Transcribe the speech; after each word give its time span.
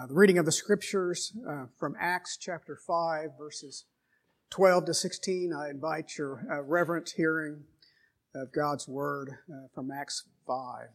Uh, 0.00 0.06
the 0.06 0.14
reading 0.14 0.38
of 0.38 0.46
the 0.46 0.52
scriptures 0.52 1.36
uh, 1.46 1.64
from 1.78 1.94
Acts 2.00 2.38
chapter 2.40 2.74
5, 2.74 3.32
verses 3.38 3.84
12 4.48 4.86
to 4.86 4.94
16. 4.94 5.52
I 5.52 5.68
invite 5.68 6.16
your 6.16 6.46
uh, 6.50 6.62
reverent 6.62 7.12
hearing 7.16 7.64
of 8.34 8.50
God's 8.50 8.88
word 8.88 9.32
uh, 9.52 9.66
from 9.74 9.90
Acts 9.90 10.24
5. 10.46 10.86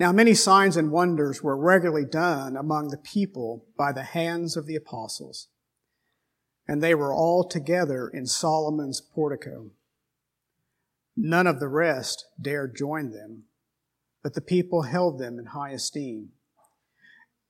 Now, 0.00 0.10
many 0.10 0.34
signs 0.34 0.76
and 0.76 0.90
wonders 0.90 1.40
were 1.40 1.56
regularly 1.56 2.04
done 2.04 2.56
among 2.56 2.88
the 2.88 2.96
people 2.96 3.64
by 3.76 3.92
the 3.92 4.02
hands 4.02 4.56
of 4.56 4.66
the 4.66 4.74
apostles, 4.74 5.48
and 6.66 6.82
they 6.82 6.96
were 6.96 7.14
all 7.14 7.46
together 7.46 8.08
in 8.08 8.26
Solomon's 8.26 9.00
portico. 9.00 9.70
None 11.16 11.46
of 11.46 11.60
the 11.60 11.68
rest 11.68 12.26
dared 12.40 12.74
join 12.74 13.12
them, 13.12 13.44
but 14.20 14.34
the 14.34 14.40
people 14.40 14.82
held 14.82 15.20
them 15.20 15.38
in 15.38 15.46
high 15.46 15.70
esteem. 15.70 16.30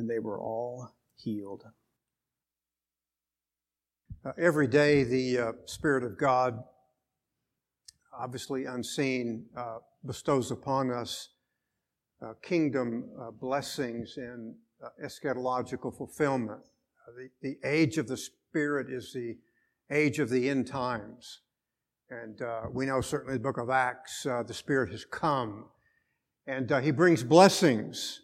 and 0.00 0.08
they 0.08 0.18
were 0.18 0.40
all 0.40 0.88
healed. 1.14 1.62
Uh, 4.24 4.32
every 4.38 4.66
day, 4.66 5.04
the 5.04 5.38
uh, 5.38 5.52
Spirit 5.66 6.04
of 6.04 6.18
God, 6.18 6.58
obviously 8.18 8.64
unseen, 8.64 9.44
uh, 9.54 9.78
bestows 10.02 10.50
upon 10.50 10.90
us 10.90 11.28
uh, 12.22 12.32
kingdom 12.42 13.10
uh, 13.20 13.30
blessings 13.30 14.16
and 14.16 14.54
uh, 14.82 14.88
eschatological 15.04 15.94
fulfillment. 15.94 16.60
The, 17.16 17.28
the, 17.42 17.68
age 17.68 17.98
of 17.98 18.08
the 18.08 18.16
Spirit 18.16 18.90
is 18.90 19.12
the 19.12 19.36
age 19.90 20.18
of 20.18 20.30
the 20.30 20.48
end 20.48 20.66
times. 20.66 21.40
And 22.08 22.40
we 22.72 22.86
know 22.86 23.00
certainly 23.00 23.36
in 23.36 23.42
the 23.42 23.48
book 23.48 23.58
of 23.58 23.70
Acts, 23.70 24.24
the 24.24 24.54
Spirit 24.54 24.90
has 24.90 25.04
come. 25.04 25.66
And 26.46 26.70
he 26.82 26.90
brings 26.90 27.22
blessings 27.22 28.20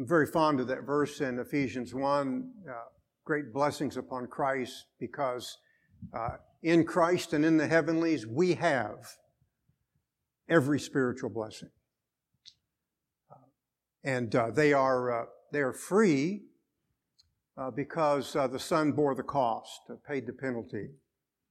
I'm 0.00 0.06
very 0.06 0.26
fond 0.26 0.60
of 0.60 0.66
that 0.68 0.86
verse 0.86 1.20
in 1.20 1.38
Ephesians 1.38 1.92
1 1.92 2.52
uh, 2.66 2.72
great 3.26 3.52
blessings 3.52 3.98
upon 3.98 4.28
Christ 4.28 4.86
because 4.98 5.58
uh, 6.14 6.36
in 6.62 6.86
Christ 6.86 7.34
and 7.34 7.44
in 7.44 7.58
the 7.58 7.66
heavenlies 7.66 8.26
we 8.26 8.54
have 8.54 8.96
every 10.48 10.80
spiritual 10.80 11.28
blessing. 11.28 11.68
Uh, 13.30 13.44
and 14.02 14.34
uh, 14.34 14.50
they, 14.50 14.72
are, 14.72 15.24
uh, 15.24 15.26
they 15.52 15.60
are 15.60 15.74
free 15.74 16.44
uh, 17.58 17.70
because 17.70 18.32
the 18.32 18.58
Son 18.58 18.92
bore 18.92 19.14
the 19.14 19.22
cost, 19.22 19.82
paid 20.08 20.26
the 20.26 20.32
penalty. 20.32 20.92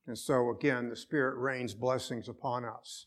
And 0.07 0.17
so, 0.17 0.49
again, 0.49 0.89
the 0.89 0.95
Spirit 0.95 1.37
rains 1.37 1.75
blessings 1.75 2.27
upon 2.27 2.65
us. 2.65 3.05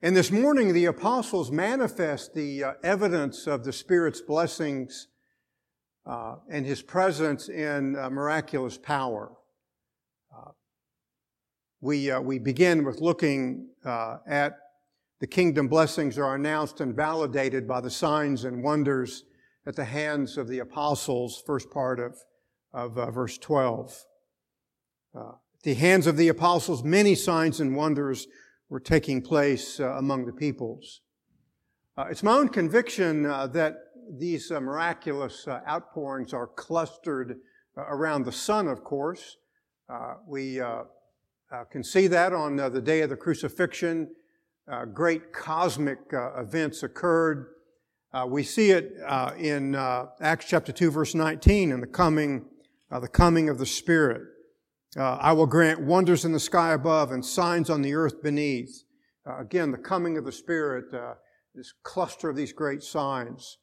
And 0.00 0.16
this 0.16 0.30
morning, 0.30 0.74
the 0.74 0.84
apostles 0.84 1.50
manifest 1.50 2.32
the 2.32 2.62
uh, 2.62 2.72
evidence 2.84 3.48
of 3.48 3.64
the 3.64 3.72
Spirit's 3.72 4.20
blessings 4.20 5.08
uh, 6.06 6.36
and 6.48 6.64
His 6.64 6.82
presence 6.82 7.48
in 7.48 7.96
uh, 7.96 8.08
miraculous 8.08 8.78
power. 8.78 9.32
Uh, 10.32 10.52
we, 11.80 12.12
uh, 12.12 12.20
we 12.20 12.38
begin 12.38 12.84
with 12.84 13.00
looking 13.00 13.70
uh, 13.84 14.18
at 14.24 14.58
the 15.18 15.26
kingdom 15.26 15.66
blessings 15.66 16.16
are 16.16 16.36
announced 16.36 16.80
and 16.80 16.94
validated 16.94 17.66
by 17.66 17.80
the 17.80 17.90
signs 17.90 18.44
and 18.44 18.62
wonders 18.62 19.24
at 19.66 19.74
the 19.74 19.84
hands 19.84 20.38
of 20.38 20.46
the 20.46 20.60
apostles, 20.60 21.42
first 21.44 21.72
part 21.72 21.98
of, 21.98 22.16
of 22.72 23.12
verse 23.12 23.36
12. 23.36 24.04
at 25.16 25.24
the 25.64 25.74
hands 25.74 26.06
of 26.06 26.16
the 26.16 26.28
apostles, 26.28 26.84
many 26.84 27.16
signs 27.16 27.58
and 27.58 27.74
wonders 27.74 28.28
were 28.68 28.80
taking 28.80 29.22
place 29.22 29.80
uh, 29.80 29.94
among 29.94 30.26
the 30.26 30.32
peoples. 30.32 31.00
Uh, 31.96 32.06
it's 32.10 32.22
my 32.22 32.32
own 32.32 32.48
conviction 32.48 33.26
uh, 33.26 33.46
that 33.46 33.76
these 34.16 34.50
uh, 34.50 34.60
miraculous 34.60 35.46
uh, 35.46 35.60
outpourings 35.66 36.32
are 36.32 36.46
clustered 36.46 37.38
uh, 37.76 37.82
around 37.88 38.24
the 38.24 38.32
Son, 38.32 38.68
of 38.68 38.84
course. 38.84 39.36
Uh, 39.88 40.14
we 40.26 40.60
uh, 40.60 40.84
can 41.70 41.82
see 41.82 42.06
that 42.06 42.32
on 42.32 42.56
the 42.56 42.80
day 42.80 43.00
of 43.00 43.10
the 43.10 43.16
crucifixion. 43.16 44.08
great 44.92 45.32
cosmic 45.32 45.98
events 46.12 46.82
occurred. 46.82 47.46
we 48.26 48.42
see 48.42 48.70
it 48.70 48.92
in 49.38 49.74
Acts 50.20 50.44
chapter 50.46 50.72
2, 50.72 50.90
verse 50.90 51.14
19, 51.14 51.72
in 51.72 51.80
the 51.80 51.86
coming, 51.86 52.44
the 52.90 53.08
coming 53.08 53.48
of 53.48 53.58
the 53.58 53.66
Spirit. 53.66 54.22
Uh, 54.98 55.16
I 55.20 55.32
will 55.32 55.46
grant 55.46 55.80
wonders 55.80 56.24
in 56.24 56.32
the 56.32 56.40
sky 56.40 56.72
above 56.72 57.12
and 57.12 57.24
signs 57.24 57.70
on 57.70 57.82
the 57.82 57.94
earth 57.94 58.20
beneath. 58.20 58.82
Uh, 59.24 59.38
again, 59.38 59.70
the 59.70 59.78
coming 59.78 60.18
of 60.18 60.24
the 60.24 60.32
Spirit, 60.32 60.92
uh, 60.92 61.14
this 61.54 61.72
cluster 61.84 62.28
of 62.28 62.34
these 62.34 62.52
great 62.52 62.82
signs. 62.82 63.58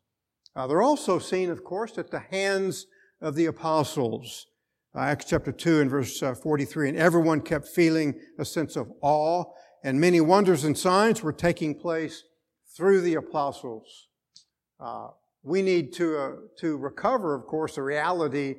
Uh, 0.55 0.65
they're 0.65 0.81
also 0.81 1.19
seen, 1.19 1.49
of 1.49 1.65
course, 1.65 1.97
at 1.97 2.09
the 2.09 2.21
hands 2.31 2.87
of 3.19 3.35
the 3.35 3.47
apostles. 3.47 4.47
Uh, 4.95 4.99
Acts 4.99 5.25
chapter 5.25 5.51
2 5.51 5.81
and 5.81 5.89
verse 5.89 6.23
uh, 6.23 6.33
43. 6.33 6.89
And 6.89 6.97
everyone 6.97 7.41
kept 7.41 7.67
feeling 7.67 8.17
a 8.39 8.45
sense 8.45 8.77
of 8.77 8.89
awe, 9.01 9.43
and 9.83 9.99
many 9.99 10.21
wonders 10.21 10.63
and 10.63 10.77
signs 10.77 11.21
were 11.21 11.33
taking 11.33 11.77
place 11.77 12.23
through 12.77 13.01
the 13.01 13.15
apostles. 13.15 14.07
we 15.43 15.61
need 15.61 15.91
to, 15.93 16.49
to 16.59 16.77
recover, 16.77 17.35
of 17.35 17.45
course, 17.45 17.75
the 17.75 17.83
reality 17.83 18.55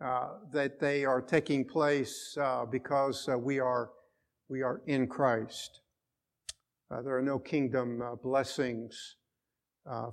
that 0.00 0.78
they 0.80 1.04
are 1.04 1.20
taking 1.20 1.64
place 1.64 2.36
uh, 2.40 2.64
because 2.64 3.28
uh, 3.28 3.36
we 3.36 3.58
are 3.58 3.90
we 4.48 4.62
are 4.62 4.80
in 4.86 5.06
Christ. 5.06 5.80
Uh, 6.90 7.02
there 7.02 7.16
are 7.16 7.22
no 7.22 7.38
kingdom 7.38 8.00
uh, 8.00 8.14
blessings 8.14 9.16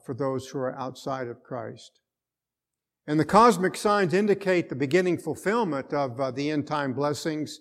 for 0.06 0.14
those 0.14 0.48
who 0.48 0.58
are 0.58 0.74
outside 0.78 1.28
of 1.28 1.44
Christ. 1.44 2.00
And 3.08 3.20
the 3.20 3.26
cosmic 3.26 3.76
signs 3.76 4.14
indicate 4.14 4.70
the 4.70 4.76
beginning 4.76 5.18
fulfillment 5.18 5.94
of 5.94 6.36
the 6.36 6.50
end 6.50 6.66
time 6.66 6.94
blessings 6.94 7.60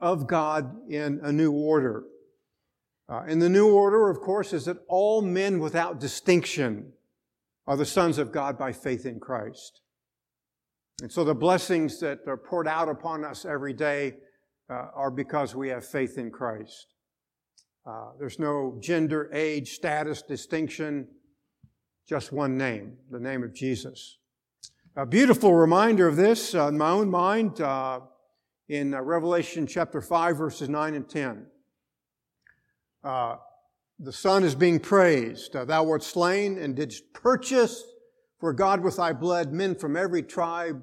of 0.00 0.28
God 0.28 0.88
in 0.88 1.18
a 1.24 1.32
new 1.32 1.50
order. 1.50 2.04
and 3.08 3.42
the 3.42 3.48
new 3.48 3.68
order, 3.68 4.10
of 4.10 4.20
course, 4.20 4.52
is 4.52 4.66
that 4.66 4.78
all 4.88 5.22
men 5.22 5.58
without 5.58 5.98
distinction 5.98 6.92
are 7.66 7.76
the 7.76 7.84
sons 7.84 8.16
of 8.18 8.30
God 8.30 8.56
by 8.56 8.72
faith 8.72 9.04
in 9.04 9.18
Christ. 9.18 9.80
And 11.02 11.10
so 11.10 11.24
the 11.24 11.34
blessings 11.34 11.98
that 12.00 12.20
are 12.26 12.36
poured 12.36 12.68
out 12.68 12.88
upon 12.88 13.24
us 13.24 13.46
every 13.46 13.72
day 13.72 14.16
uh, 14.68 14.88
are 14.94 15.10
because 15.10 15.54
we 15.54 15.68
have 15.68 15.84
faith 15.84 16.18
in 16.18 16.30
Christ. 16.30 16.88
Uh, 17.86 18.10
there's 18.18 18.38
no 18.38 18.76
gender, 18.80 19.30
age, 19.32 19.72
status 19.72 20.20
distinction, 20.20 21.08
just 22.06 22.32
one 22.32 22.58
name, 22.58 22.98
the 23.10 23.18
name 23.18 23.42
of 23.42 23.54
Jesus. 23.54 24.18
A 24.94 25.06
beautiful 25.06 25.54
reminder 25.54 26.06
of 26.06 26.16
this 26.16 26.54
uh, 26.54 26.68
in 26.68 26.76
my 26.76 26.90
own 26.90 27.10
mind 27.10 27.62
uh, 27.62 28.00
in 28.68 28.92
uh, 28.92 29.00
Revelation 29.00 29.66
chapter 29.66 30.02
5, 30.02 30.36
verses 30.36 30.68
9 30.68 30.94
and 30.94 31.08
10. 31.08 31.46
Uh, 33.02 33.36
the 33.98 34.12
Son 34.12 34.44
is 34.44 34.54
being 34.54 34.78
praised. 34.78 35.54
Thou 35.54 35.82
wert 35.84 36.02
slain 36.02 36.58
and 36.58 36.76
didst 36.76 37.14
purchase 37.14 37.82
for 38.40 38.54
God 38.54 38.82
with 38.82 38.96
thy 38.96 39.12
blood 39.12 39.52
men 39.52 39.74
from 39.74 39.96
every 39.96 40.22
tribe, 40.22 40.82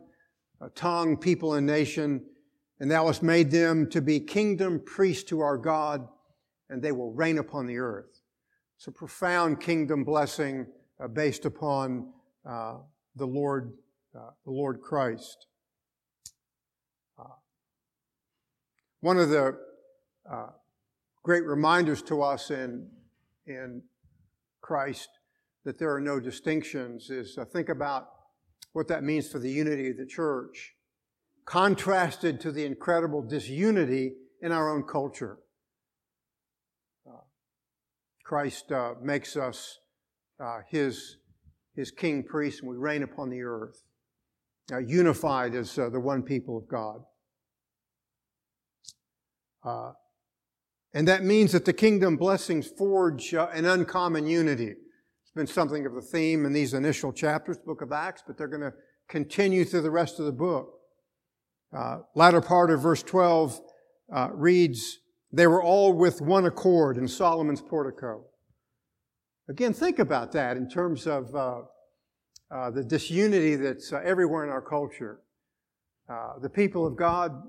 tongue, 0.75 1.18
people, 1.18 1.56
and 1.56 1.65
nation, 1.65 2.24
and 2.80 2.89
thou 2.89 3.07
hast 3.07 3.24
made 3.24 3.50
them 3.50 3.89
to 3.89 4.01
be 4.01 4.19
kingdom 4.19 4.80
priests 4.86 5.24
to 5.25 5.42
our 5.42 5.57
God, 5.57 6.07
and 6.69 6.81
they 6.81 6.92
will 6.92 7.12
reign 7.12 7.39
upon 7.39 7.65
the 7.65 7.77
earth. 7.77 8.21
It's 8.77 8.88
a 8.88 8.92
profound 8.92 9.59
kingdom 9.59 10.04
blessing 10.04 10.68
uh, 11.04 11.07
based 11.07 11.45
upon 11.45 12.13
uh, 12.48 12.77
the 13.15 13.25
Lord, 13.25 13.74
uh, 14.15 14.30
the 14.45 14.51
Lord 14.51 14.80
Christ. 14.81 15.48
Uh, 17.19 17.24
one 19.01 19.18
of 19.18 19.30
the 19.30 19.57
uh, 20.31 20.50
great 21.24 21.44
reminders 21.45 22.03
to 22.03 22.21
us 22.21 22.51
in 22.51 22.88
in 23.48 23.81
Christ 24.62 25.10
that 25.68 25.78
there 25.78 25.94
are 25.94 26.00
no 26.00 26.18
distinctions 26.18 27.10
is 27.10 27.38
uh, 27.38 27.44
think 27.44 27.68
about 27.68 28.08
what 28.72 28.88
that 28.88 29.04
means 29.04 29.28
for 29.28 29.38
the 29.38 29.52
unity 29.52 29.90
of 29.90 29.98
the 29.98 30.06
church, 30.06 30.75
contrasted 31.44 32.40
to 32.40 32.54
the 32.54 32.64
incredible 32.64 33.22
disunity 33.22 34.14
in 34.42 34.54
our 34.54 34.74
own 34.74 34.81
culture. 34.81 35.40
Uh, 37.06 37.19
Christ 38.24 38.72
uh, 38.72 38.94
makes 39.02 39.36
us 39.36 39.80
uh, 40.40 40.60
his, 40.69 41.18
his 41.75 41.92
king, 41.92 42.24
priest, 42.24 42.62
and 42.62 42.72
we 42.72 42.78
reign 42.78 43.04
upon 43.04 43.30
the 43.30 43.42
earth, 43.42 43.84
uh, 44.72 44.78
unified 44.78 45.54
as 45.54 45.75
the 45.75 46.00
one 46.00 46.24
people 46.24 46.58
of 46.58 46.66
God. 46.70 47.02
And 50.94 51.06
that 51.10 51.25
means 51.25 51.52
that 51.52 51.66
the 51.66 51.74
kingdom 51.74 52.16
blessings 52.16 52.68
forge 52.68 53.34
an 53.34 53.66
uncommon 53.66 54.28
unity. 54.28 54.75
Been 55.38 55.45
something 55.45 55.86
of 55.86 55.94
the 55.94 56.01
theme 56.01 56.48
in 56.48 56.51
these 56.51 56.74
initial 56.74 57.13
chapters, 57.13 57.60
book 57.60 57.84
of 57.84 57.92
Acts, 57.92 58.24
but 58.25 58.39
they're 58.39 58.48
going 58.48 58.62
to 58.62 58.74
continue 59.07 59.66
through 59.66 59.84
the 59.84 59.92
rest 59.92 60.19
of 60.19 60.25
the 60.25 60.31
book. 60.31 60.80
Uh, 61.72 62.00
latter 62.16 62.42
part 62.42 62.72
of 62.72 62.81
verse 62.81 63.04
12 63.04 63.62
uh, 64.12 64.30
reads, 64.34 64.98
They 65.31 65.45
were 65.45 65.62
all 65.62 65.94
with 65.94 66.22
one 66.22 66.48
accord 66.48 66.98
in 66.98 67.07
Solomon's 67.07 67.62
portico. 67.62 68.24
Again, 69.48 69.74
think 69.74 70.00
about 70.00 70.31
that 70.31 70.57
in 70.57 70.68
terms 70.68 71.06
of 71.06 71.36
uh, 71.36 71.62
uh 72.50 72.72
the 72.72 72.84
disunity 72.84 73.56
that's 73.56 73.94
uh, 73.94 74.01
everywhere 74.04 74.44
in 74.44 74.50
our 74.50 74.62
culture. 74.62 75.19
Uh, 76.10 76.39
the 76.42 76.50
people 76.50 76.84
of 76.88 76.98
God 76.98 77.44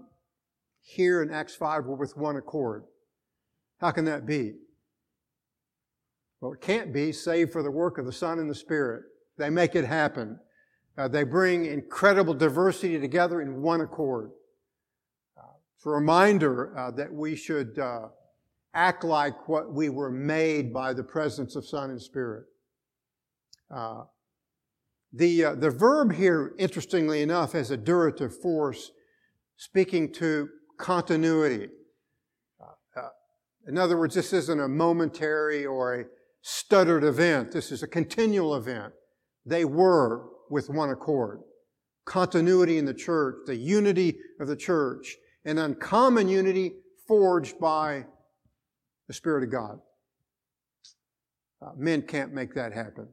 here 0.83 1.23
in 1.23 1.31
Acts 1.31 1.55
5 1.55 1.87
were 1.87 1.97
with 1.97 2.19
one 2.19 2.37
accord. 2.37 2.85
How 3.81 3.93
can 3.93 4.05
that 4.05 4.27
be? 4.27 4.57
Well, 6.41 6.53
it 6.53 6.61
can't 6.61 6.93
be 6.93 7.11
save 7.13 7.51
for 7.51 7.63
the 7.63 7.71
work 7.71 7.99
of 7.99 8.07
the 8.07 8.13
Son 8.13 8.39
and 8.39 8.49
the 8.49 8.55
Spirit. 8.55 9.05
They 9.39 9.51
make 9.51 9.75
it 9.75 9.85
happen. 9.85 10.39
Uh, 10.97 11.09
they 11.09 11.25
bring 11.25 11.67
incredible 11.67 12.35
diversity 12.35 12.99
together 12.99 13.41
in 13.41 13.61
one 13.63 13.81
accord. 13.81 14.31
Uh, 15.37 15.43
it's 15.77 15.87
a 15.87 15.91
reminder 15.91 16.77
uh, 16.77 16.91
that 16.93 17.13
we 17.13 17.35
should 17.35 17.79
uh, 17.79 18.09
act 18.75 19.05
like 19.05 19.49
what 19.49 19.73
we 19.73 19.89
were 19.89 20.11
made 20.11 20.73
by 20.73 20.93
the 20.93 21.03
presence 21.03 21.57
of 21.57 21.67
Son 21.67 21.91
and 21.91 22.01
Spirit. 22.01 22.47
Uh, 23.71 24.05
the, 25.13 25.55
the 25.57 25.71
verb 25.71 26.13
here, 26.13 26.55
interestingly 26.59 27.23
enough, 27.23 27.53
has 27.53 27.71
a 27.71 27.79
durative 27.79 28.33
force 28.33 28.93
speaking 29.57 30.13
to 30.13 30.49
continuity. 30.79 31.69
in 33.67 33.77
other 33.77 33.97
words, 33.97 34.15
this 34.15 34.33
isn't 34.33 34.61
a 34.61 34.69
momentary 34.69 35.67
or 35.67 36.01
a 36.01 36.05
stuttered 36.43 37.05
event. 37.05 37.53
This 37.53 37.71
is 37.73 37.83
a 37.83 37.89
continual 37.89 38.55
event. 38.55 38.93
They 39.45 39.65
were 39.65 40.27
with 40.51 40.69
one 40.69 40.91
accord. 40.91 41.41
Continuity 42.05 42.79
in 42.79 42.85
the 42.85 42.95
church, 42.95 43.37
the 43.47 43.57
unity 43.57 44.17
of 44.41 44.49
the 44.49 44.57
church, 44.57 45.17
an 45.45 45.59
uncommon 45.59 46.29
unity 46.29 46.73
forged 47.07 47.59
by 47.59 48.05
the 49.07 49.15
Spirit 49.15 49.45
of 49.45 49.51
God. 49.51 49.79
Uh, 51.61 51.71
men 51.77 52.03
can't 52.03 52.33
make 52.33 52.55
that 52.55 52.73
happen. 52.73 53.09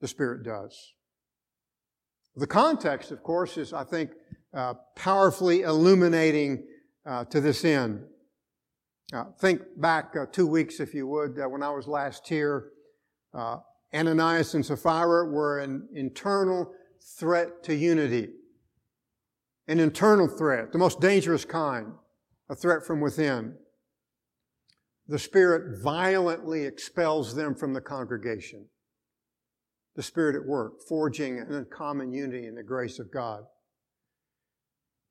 The 0.00 0.08
Spirit 0.08 0.42
does. 0.42 0.92
The 2.36 2.46
context, 2.46 3.12
of 3.12 3.22
course, 3.22 3.56
is, 3.56 3.72
I 3.72 3.84
think, 3.84 4.10
uh, 4.52 4.74
powerfully 4.96 5.62
illuminating 5.62 6.66
uh, 7.06 7.24
to 7.26 7.40
this 7.40 7.64
end. 7.64 8.02
Uh, 9.12 9.24
think 9.38 9.60
back 9.76 10.14
uh, 10.16 10.26
two 10.32 10.46
weeks, 10.46 10.80
if 10.80 10.94
you 10.94 11.06
would, 11.06 11.38
uh, 11.38 11.48
when 11.48 11.62
I 11.62 11.70
was 11.70 11.86
last 11.86 12.26
here. 12.26 12.70
Ananias 13.94 14.54
and 14.54 14.66
Sapphira 14.66 15.26
were 15.28 15.60
an 15.60 15.88
internal 15.94 16.72
threat 17.18 17.62
to 17.64 17.74
unity. 17.74 18.30
An 19.68 19.78
internal 19.78 20.28
threat, 20.28 20.72
the 20.72 20.78
most 20.78 21.00
dangerous 21.00 21.44
kind, 21.44 21.92
a 22.50 22.54
threat 22.54 22.84
from 22.84 23.00
within. 23.00 23.54
The 25.06 25.18
Spirit 25.18 25.82
violently 25.82 26.64
expels 26.64 27.34
them 27.34 27.54
from 27.54 27.72
the 27.72 27.80
congregation. 27.80 28.66
The 29.96 30.02
Spirit 30.02 30.34
at 30.34 30.46
work, 30.46 30.82
forging 30.88 31.38
an 31.38 31.52
uncommon 31.52 32.12
unity 32.12 32.46
in 32.46 32.54
the 32.54 32.62
grace 32.62 32.98
of 32.98 33.12
God. 33.12 33.44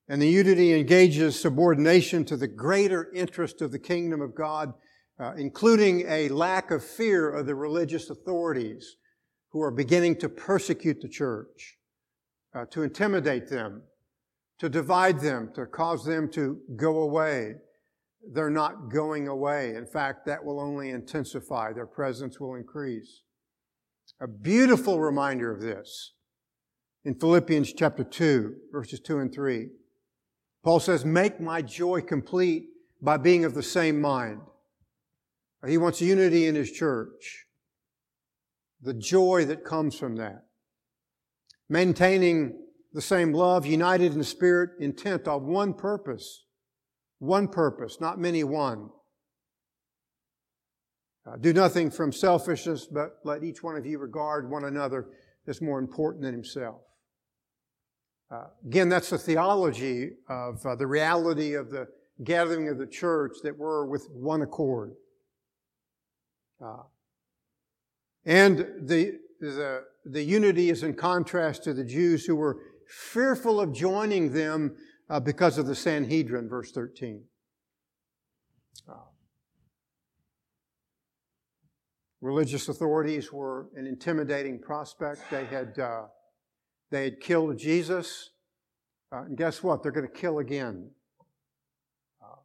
And 0.10 0.22
the 0.22 0.28
unity 0.28 0.74
engages 0.74 1.40
subordination 1.40 2.26
to 2.26 2.38
the 2.38 2.48
greater 2.48 3.12
interest 3.14 3.62
of 3.62 3.72
the 3.72 3.80
kingdom 3.80 4.22
of 4.22 4.36
God 4.36 4.74
uh, 5.20 5.34
including 5.38 6.06
a 6.08 6.28
lack 6.30 6.72
of 6.72 6.84
fear 6.84 7.30
of 7.30 7.46
the 7.46 7.56
religious 7.56 8.10
authorities 8.10 8.98
who 9.50 9.62
are 9.62 9.72
beginning 9.72 10.16
to 10.18 10.30
persecute 10.30 11.02
the 11.02 11.08
church, 11.08 11.78
uh, 12.56 12.66
to 12.72 12.82
intimidate 12.82 13.48
them, 13.48 13.84
to 14.60 14.70
divide 14.70 15.20
them, 15.20 15.52
to 15.54 15.66
cause 15.66 16.04
them 16.04 16.30
to 16.32 16.60
go 16.76 17.02
away. 17.02 17.54
They're 18.34 18.50
not 18.50 18.92
going 18.92 19.28
away. 19.28 19.76
In 19.76 19.86
fact, 19.86 20.26
that 20.26 20.44
will 20.44 20.60
only 20.60 20.90
intensify. 20.90 21.74
Their 21.74 21.86
presence 21.86 22.40
will 22.40 22.56
increase. 22.56 23.22
A 24.20 24.28
beautiful 24.28 25.00
reminder 25.00 25.54
of 25.54 25.62
this 25.62 26.14
in 27.06 27.16
Philippians 27.16 27.74
chapter 27.74 28.04
2, 28.04 28.56
verses 28.72 29.00
2 29.02 29.20
and 29.20 29.34
3. 29.34 29.70
Paul 30.64 30.80
says, 30.80 31.06
Make 31.06 31.40
my 31.40 31.62
joy 31.62 32.02
complete 32.02 32.70
by 33.02 33.18
being 33.18 33.46
of 33.46 33.54
the 33.54 33.64
same 33.64 34.00
mind 34.00 34.42
he 35.68 35.78
wants 35.78 36.02
unity 36.02 36.48
in 36.48 36.56
his 36.56 36.72
church. 36.72 37.46
The 38.82 38.94
joy 38.94 39.46
that 39.46 39.64
comes 39.64 39.98
from 39.98 40.18
that. 40.18 40.44
Maintaining 41.70 42.60
the 42.92 43.02
same 43.02 43.34
love, 43.34 43.66
united 43.66 44.14
in 44.14 44.24
spirit, 44.24 44.72
intent 44.80 45.28
on 45.28 45.48
one 45.48 45.74
purpose. 45.74 46.44
One 47.20 47.48
purpose, 47.48 48.02
not 48.02 48.20
many 48.20 48.44
one. 48.44 48.90
Uh, 51.26 51.38
do 51.38 51.54
nothing 51.54 51.90
from 51.90 52.12
selfishness, 52.12 52.86
but 52.86 53.20
let 53.24 53.44
each 53.44 53.64
one 53.64 53.78
of 53.78 53.86
you 53.86 53.98
regard 53.98 54.52
one 54.52 54.66
another 54.66 55.08
as 55.48 55.62
more 55.62 55.80
important 55.80 56.24
than 56.24 56.34
himself. 56.34 56.82
Uh, 58.34 58.46
again, 58.66 58.90
that's 58.90 59.12
the 59.12 59.18
theology 59.18 60.14
of 60.28 60.66
uh, 60.66 60.76
the 60.76 60.88
reality 60.88 61.54
of 61.54 61.70
the 61.70 61.88
gathering 62.24 62.68
of 62.68 62.80
the 62.80 62.88
church 62.88 63.34
that 63.44 63.56
we're 63.56 63.86
with 63.86 64.10
one 64.10 64.42
accord. 64.42 64.94
Uh, 66.64 66.84
and 68.26 68.66
the, 68.82 69.20
the, 69.40 69.84
the 70.06 70.24
unity 70.24 70.72
is 70.72 70.82
in 70.82 70.96
contrast 70.96 71.64
to 71.64 71.74
the 71.74 71.84
Jews 71.84 72.26
who 72.26 72.36
were 72.36 72.58
fearful 72.88 73.60
of 73.60 73.72
joining 73.72 74.34
them 74.34 74.78
uh, 75.12 75.20
because 75.20 75.60
of 75.60 75.68
the 75.68 75.76
Sanhedrin, 75.76 76.50
verse 76.50 76.72
13. 76.72 77.24
Uh, 78.90 78.94
religious 82.22 82.68
authorities 82.68 83.32
were 83.32 83.68
an 83.76 83.86
intimidating 83.86 84.58
prospect. 84.58 85.22
They 85.30 85.46
had, 85.46 85.78
they 86.94 87.06
had 87.06 87.20
killed 87.20 87.58
Jesus. 87.58 88.30
Uh, 89.12 89.24
and 89.24 89.36
guess 89.36 89.64
what? 89.64 89.82
They're 89.82 89.92
going 89.92 90.08
to 90.08 90.14
kill 90.14 90.38
again. 90.38 90.92
Uh, 92.22 92.36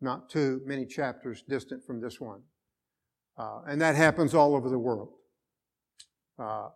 not 0.00 0.28
too 0.28 0.60
many 0.66 0.84
chapters 0.84 1.44
distant 1.48 1.84
from 1.86 2.00
this 2.00 2.20
one. 2.20 2.40
Uh, 3.38 3.60
and 3.68 3.80
that 3.80 3.94
happens 3.94 4.34
all 4.34 4.56
over 4.56 4.68
the 4.68 4.78
world. 4.78 5.10
Uh, 6.40 6.42
a 6.42 6.72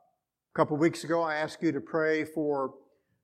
couple 0.54 0.76
weeks 0.76 1.02
ago, 1.02 1.22
I 1.22 1.34
asked 1.34 1.60
you 1.60 1.72
to 1.72 1.80
pray 1.80 2.24
for 2.24 2.74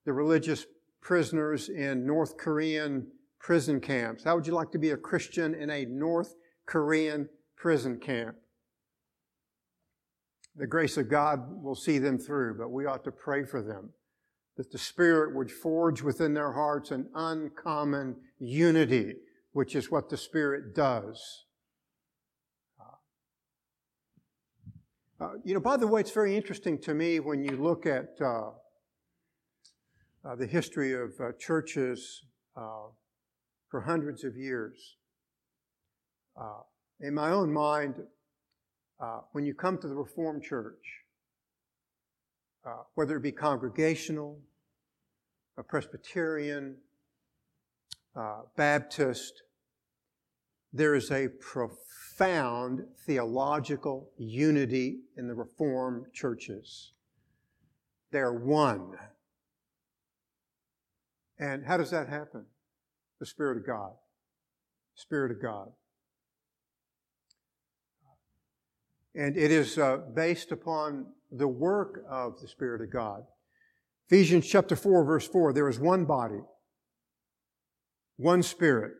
the 0.06 0.12
religious 0.12 0.66
prisoners 1.00 1.68
in 1.68 2.04
North 2.04 2.36
Korean 2.36 3.06
prison 3.38 3.80
camps. 3.80 4.24
How 4.24 4.34
would 4.34 4.46
you 4.46 4.54
like 4.54 4.72
to 4.72 4.78
be 4.78 4.90
a 4.90 4.96
Christian 4.96 5.54
in 5.54 5.70
a 5.70 5.84
North 5.84 6.34
Korean 6.66 7.28
prison 7.56 8.00
camp? 8.00 8.34
The 10.56 10.66
grace 10.66 10.96
of 10.96 11.08
God 11.08 11.62
will 11.62 11.74
see 11.74 11.98
them 11.98 12.18
through, 12.18 12.58
but 12.58 12.70
we 12.70 12.86
ought 12.86 13.04
to 13.04 13.12
pray 13.12 13.44
for 13.44 13.62
them 13.62 13.90
that 14.56 14.70
the 14.70 14.78
Spirit 14.78 15.34
would 15.34 15.50
forge 15.50 16.02
within 16.02 16.34
their 16.34 16.52
hearts 16.52 16.90
an 16.90 17.08
uncommon 17.14 18.16
unity, 18.38 19.14
which 19.52 19.74
is 19.74 19.90
what 19.90 20.10
the 20.10 20.16
Spirit 20.16 20.74
does. 20.74 21.44
Uh, 25.22 25.34
you 25.44 25.54
know, 25.54 25.60
by 25.60 25.76
the 25.76 25.86
way, 25.86 26.00
it's 26.00 26.10
very 26.10 26.36
interesting 26.36 26.76
to 26.76 26.94
me 26.94 27.20
when 27.20 27.44
you 27.44 27.56
look 27.56 27.86
at 27.86 28.10
uh, 28.20 28.50
uh, 30.24 30.34
the 30.36 30.46
history 30.46 30.92
of 30.92 31.12
uh, 31.20 31.30
churches 31.38 32.24
uh, 32.56 32.88
for 33.70 33.82
hundreds 33.82 34.24
of 34.24 34.36
years. 34.36 34.96
Uh, 36.36 36.62
in 37.00 37.14
my 37.14 37.30
own 37.30 37.52
mind, 37.52 37.94
Uh, 39.02 39.18
when 39.32 39.44
you 39.44 39.52
come 39.52 39.76
to 39.78 39.88
the 39.88 39.94
Reformed 39.96 40.44
Church, 40.44 41.00
uh, 42.64 42.84
whether 42.94 43.16
it 43.16 43.22
be 43.22 43.32
congregational, 43.32 44.38
a 45.58 45.62
Presbyterian, 45.64 46.76
uh, 48.14 48.42
Baptist, 48.56 49.42
there 50.72 50.94
is 50.94 51.10
a 51.10 51.26
profound 51.40 52.84
theological 53.04 54.08
unity 54.18 55.00
in 55.16 55.26
the 55.26 55.34
Reformed 55.34 56.06
churches. 56.12 56.92
They're 58.12 58.32
one. 58.32 58.92
And 61.40 61.64
how 61.66 61.76
does 61.76 61.90
that 61.90 62.08
happen? 62.08 62.44
The 63.18 63.26
Spirit 63.26 63.56
of 63.56 63.66
God. 63.66 63.94
Spirit 64.94 65.32
of 65.32 65.42
God. 65.42 65.72
And 69.14 69.36
it 69.36 69.50
is 69.50 69.78
uh, 69.78 69.98
based 70.14 70.52
upon 70.52 71.06
the 71.30 71.48
work 71.48 72.04
of 72.08 72.40
the 72.40 72.48
Spirit 72.48 72.82
of 72.82 72.92
God. 72.92 73.22
Ephesians 74.08 74.46
chapter 74.46 74.76
4, 74.76 75.04
verse 75.04 75.26
4 75.26 75.52
there 75.52 75.68
is 75.68 75.78
one 75.78 76.04
body, 76.04 76.40
one 78.16 78.42
Spirit, 78.42 78.92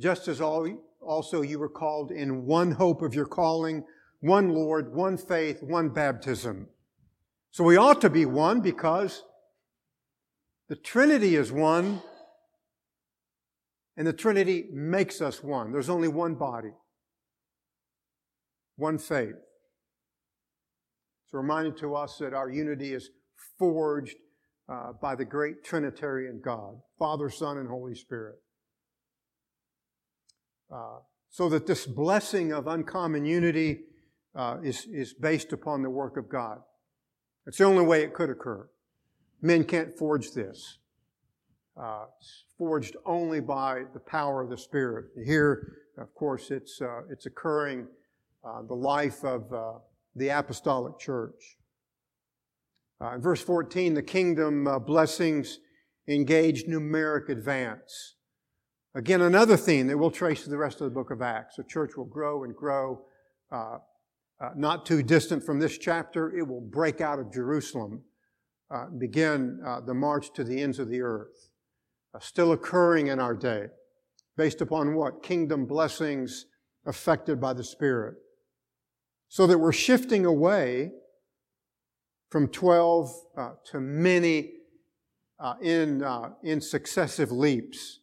just 0.00 0.26
as 0.28 0.40
all, 0.40 0.68
also 1.00 1.42
you 1.42 1.58
were 1.58 1.68
called 1.68 2.10
in 2.10 2.46
one 2.46 2.72
hope 2.72 3.02
of 3.02 3.14
your 3.14 3.26
calling, 3.26 3.84
one 4.20 4.48
Lord, 4.50 4.94
one 4.94 5.16
faith, 5.16 5.62
one 5.62 5.90
baptism. 5.90 6.68
So 7.50 7.62
we 7.62 7.76
ought 7.76 8.00
to 8.00 8.10
be 8.10 8.26
one 8.26 8.60
because 8.60 9.22
the 10.68 10.76
Trinity 10.76 11.36
is 11.36 11.52
one, 11.52 12.02
and 13.96 14.06
the 14.06 14.12
Trinity 14.12 14.66
makes 14.72 15.20
us 15.20 15.42
one. 15.42 15.70
There's 15.70 15.90
only 15.90 16.08
one 16.08 16.34
body, 16.34 16.72
one 18.76 18.98
faith. 18.98 19.36
It's 21.24 21.34
a 21.34 21.38
reminder 21.38 21.72
to 21.78 21.94
us 21.94 22.18
that 22.18 22.34
our 22.34 22.50
unity 22.50 22.92
is 22.92 23.10
forged 23.58 24.16
uh, 24.68 24.92
by 25.00 25.14
the 25.14 25.24
great 25.24 25.64
Trinitarian 25.64 26.40
God, 26.44 26.76
Father, 26.98 27.30
Son, 27.30 27.58
and 27.58 27.68
Holy 27.68 27.94
Spirit. 27.94 28.36
Uh, 30.72 30.98
so 31.30 31.48
that 31.48 31.66
this 31.66 31.86
blessing 31.86 32.52
of 32.52 32.66
uncommon 32.66 33.24
unity 33.24 33.80
uh, 34.34 34.56
is, 34.62 34.86
is 34.86 35.12
based 35.12 35.52
upon 35.52 35.82
the 35.82 35.90
work 35.90 36.16
of 36.16 36.28
God. 36.28 36.58
It's 37.46 37.58
the 37.58 37.64
only 37.64 37.84
way 37.84 38.02
it 38.02 38.14
could 38.14 38.30
occur. 38.30 38.68
Men 39.42 39.64
can't 39.64 39.96
forge 39.96 40.32
this. 40.32 40.78
Uh, 41.76 42.04
it's 42.18 42.44
forged 42.56 42.96
only 43.04 43.40
by 43.40 43.82
the 43.92 44.00
power 44.00 44.42
of 44.42 44.48
the 44.48 44.56
Spirit. 44.56 45.06
Here, 45.24 45.72
of 45.98 46.14
course, 46.14 46.50
it's, 46.50 46.80
uh, 46.80 47.02
it's 47.10 47.26
occurring 47.26 47.88
uh, 48.44 48.60
the 48.62 48.74
life 48.74 49.24
of 49.24 49.50
uh, 49.54 49.72
the 50.14 50.28
apostolic 50.28 50.98
church. 50.98 51.56
Uh, 53.00 53.14
in 53.14 53.20
verse 53.22 53.42
14, 53.42 53.94
the 53.94 54.02
kingdom 54.02 54.66
uh, 54.66 54.78
blessings 54.78 55.60
engage 56.08 56.64
numeric 56.66 57.30
advance. 57.30 58.16
Again, 58.94 59.22
another 59.22 59.56
theme 59.56 59.86
that 59.86 59.96
we'll 59.96 60.10
trace 60.10 60.42
through 60.42 60.50
the 60.50 60.58
rest 60.58 60.82
of 60.82 60.84
the 60.84 60.94
book 60.94 61.10
of 61.10 61.22
Acts. 61.22 61.56
The 61.56 61.64
church 61.64 61.96
will 61.96 62.04
grow 62.04 62.44
and 62.44 62.54
grow. 62.54 63.00
Not 64.54 64.84
too 64.84 65.02
distant 65.02 65.42
from 65.42 65.58
this 65.58 65.78
chapter, 65.78 66.36
it 66.36 66.46
will 66.46 66.60
break 66.60 67.00
out 67.00 67.18
of 67.18 67.32
Jerusalem, 67.32 68.02
begin 68.98 69.58
the 69.86 69.94
march 69.94 70.32
to 70.34 70.44
the 70.44 70.60
ends 70.60 70.78
of 70.78 70.90
the 70.90 71.00
earth. 71.00 71.48
Still 72.20 72.52
occurring 72.52 73.08
in 73.08 73.18
our 73.18 73.34
day, 73.34 73.66
based 74.36 74.60
upon 74.60 74.94
what? 74.94 75.22
Kingdom 75.22 75.66
blessings 75.66 76.46
affected 76.86 77.40
by 77.40 77.54
the 77.54 77.64
Spirit. 77.64 78.14
So 79.34 79.48
that 79.48 79.58
we're 79.58 79.72
shifting 79.72 80.24
away 80.26 80.92
from 82.30 82.46
12 82.46 83.12
uh, 83.36 83.50
to 83.72 83.80
many 83.80 84.52
uh, 85.40 85.54
in, 85.60 86.04
in 86.44 86.60
successive 86.60 87.32
leaps. 87.32 87.98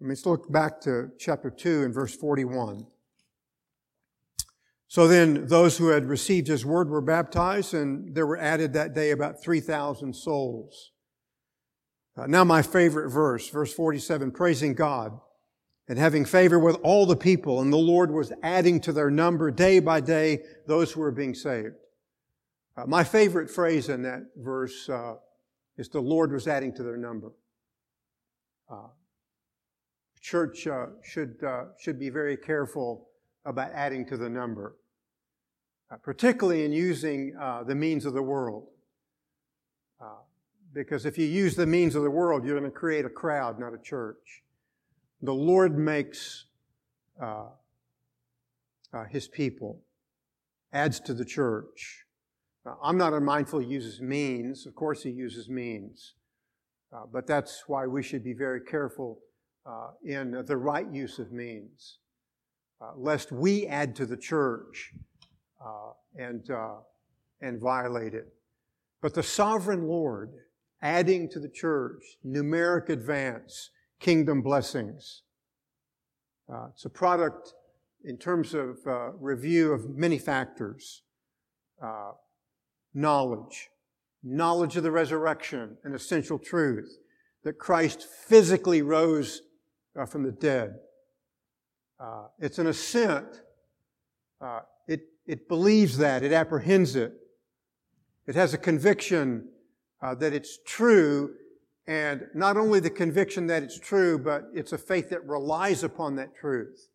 Let's 0.00 0.24
look 0.24 0.50
back 0.50 0.80
to 0.80 1.10
chapter 1.18 1.50
2 1.50 1.82
and 1.82 1.92
verse 1.92 2.16
41. 2.16 2.86
So 4.86 5.06
then 5.06 5.48
those 5.48 5.76
who 5.76 5.88
had 5.88 6.06
received 6.06 6.46
his 6.46 6.64
word 6.64 6.88
were 6.88 7.02
baptized, 7.02 7.74
and 7.74 8.14
there 8.14 8.26
were 8.26 8.38
added 8.38 8.72
that 8.72 8.94
day 8.94 9.10
about 9.10 9.42
3,000 9.42 10.16
souls. 10.16 10.92
Uh, 12.16 12.26
now 12.26 12.42
my 12.42 12.62
favorite 12.62 13.10
verse, 13.10 13.50
verse 13.50 13.74
47, 13.74 14.30
praising 14.30 14.72
God 14.72 15.12
and 15.88 15.98
having 15.98 16.24
favor 16.24 16.58
with 16.58 16.76
all 16.82 17.06
the 17.06 17.16
people, 17.16 17.60
and 17.62 17.72
the 17.72 17.78
Lord 17.78 18.10
was 18.10 18.32
adding 18.42 18.78
to 18.82 18.92
their 18.92 19.10
number 19.10 19.50
day 19.50 19.80
by 19.80 20.00
day 20.00 20.40
those 20.66 20.92
who 20.92 21.00
were 21.00 21.10
being 21.10 21.34
saved. 21.34 21.74
Uh, 22.76 22.84
my 22.86 23.02
favorite 23.02 23.50
phrase 23.50 23.88
in 23.88 24.02
that 24.02 24.26
verse 24.36 24.88
uh, 24.88 25.14
is 25.78 25.88
the 25.88 26.00
Lord 26.00 26.30
was 26.30 26.46
adding 26.46 26.74
to 26.74 26.82
their 26.82 26.98
number. 26.98 27.32
Uh, 28.70 28.88
church 30.20 30.66
uh, 30.66 30.86
should, 31.02 31.42
uh, 31.42 31.64
should 31.78 31.98
be 31.98 32.10
very 32.10 32.36
careful 32.36 33.08
about 33.46 33.70
adding 33.72 34.04
to 34.06 34.18
the 34.18 34.28
number, 34.28 34.76
uh, 35.90 35.96
particularly 35.96 36.66
in 36.66 36.72
using 36.72 37.32
the 37.66 37.74
means 37.74 38.04
of 38.04 38.12
the 38.12 38.22
world. 38.22 38.66
Because 40.74 41.06
if 41.06 41.16
you 41.16 41.24
use 41.24 41.56
the 41.56 41.66
means 41.66 41.94
of 41.94 42.02
the 42.02 42.10
world, 42.10 42.44
you're 42.44 42.58
going 42.58 42.70
to 42.70 42.78
create 42.78 43.06
a 43.06 43.10
crowd, 43.10 43.58
not 43.58 43.72
a 43.72 43.78
church. 43.78 44.42
The 45.22 45.34
Lord 45.34 45.78
makes 45.78 46.46
uh, 47.20 47.46
His 49.10 49.28
people, 49.28 49.80
adds 50.72 51.00
to 51.00 51.14
the 51.14 51.24
church. 51.24 52.04
I'm 52.82 52.98
not 52.98 53.14
unmindful 53.14 53.60
he 53.60 53.66
uses 53.66 54.00
means. 54.00 54.66
Of 54.66 54.74
course, 54.74 55.02
he 55.02 55.10
uses 55.10 55.48
means. 55.48 56.14
but 57.12 57.26
that's 57.26 57.64
why 57.66 57.86
we 57.86 58.02
should 58.02 58.22
be 58.22 58.34
very 58.34 58.60
careful 58.60 59.20
uh, 59.68 59.90
in 60.02 60.42
the 60.46 60.56
right 60.56 60.90
use 60.90 61.18
of 61.18 61.30
means, 61.30 61.98
uh, 62.80 62.92
lest 62.96 63.30
we 63.32 63.66
add 63.66 63.94
to 63.96 64.06
the 64.06 64.16
church 64.16 64.92
uh, 65.64 65.92
and, 66.16 66.50
uh, 66.50 66.76
and 67.42 67.60
violate 67.60 68.14
it. 68.14 68.32
But 69.02 69.14
the 69.14 69.22
sovereign 69.22 69.86
Lord 69.86 70.32
adding 70.80 71.28
to 71.30 71.40
the 71.40 71.48
church 71.48 72.02
numeric 72.26 72.88
advance, 72.88 73.70
kingdom 74.00 74.42
blessings. 74.42 75.22
Uh, 76.52 76.68
it's 76.72 76.84
a 76.84 76.90
product 76.90 77.54
in 78.04 78.16
terms 78.16 78.54
of 78.54 78.78
uh, 78.86 79.10
review 79.12 79.72
of 79.72 79.90
many 79.90 80.18
factors. 80.18 81.02
knowledge, 82.94 83.70
knowledge 84.22 84.76
of 84.76 84.82
the 84.82 84.90
resurrection, 84.90 85.76
an 85.84 85.94
essential 85.94 86.38
truth 86.38 86.98
that 87.44 87.58
Christ 87.58 88.02
physically 88.02 88.82
rose 88.82 89.42
uh, 89.98 90.06
from 90.06 90.22
the 90.22 90.32
dead. 90.32 90.74
Uh, 92.00 92.26
it's 92.38 92.58
an 92.58 92.66
assent. 92.66 93.42
Uh, 94.40 94.60
it, 94.86 95.02
it 95.26 95.48
believes 95.48 95.98
that, 95.98 96.22
it 96.22 96.32
apprehends 96.32 96.96
it. 96.96 97.12
It 98.26 98.34
has 98.34 98.54
a 98.54 98.58
conviction 98.58 99.48
uh, 100.02 100.14
that 100.16 100.32
it's 100.32 100.58
true, 100.64 101.34
and 101.88 102.26
not 102.34 102.58
only 102.58 102.80
the 102.80 102.90
conviction 102.90 103.46
that 103.46 103.62
it's 103.62 103.78
true, 103.78 104.18
but 104.18 104.44
it's 104.52 104.74
a 104.74 104.78
faith 104.78 105.08
that 105.08 105.26
relies 105.26 105.82
upon 105.82 106.16
that 106.16 106.36
truth. 106.36 106.90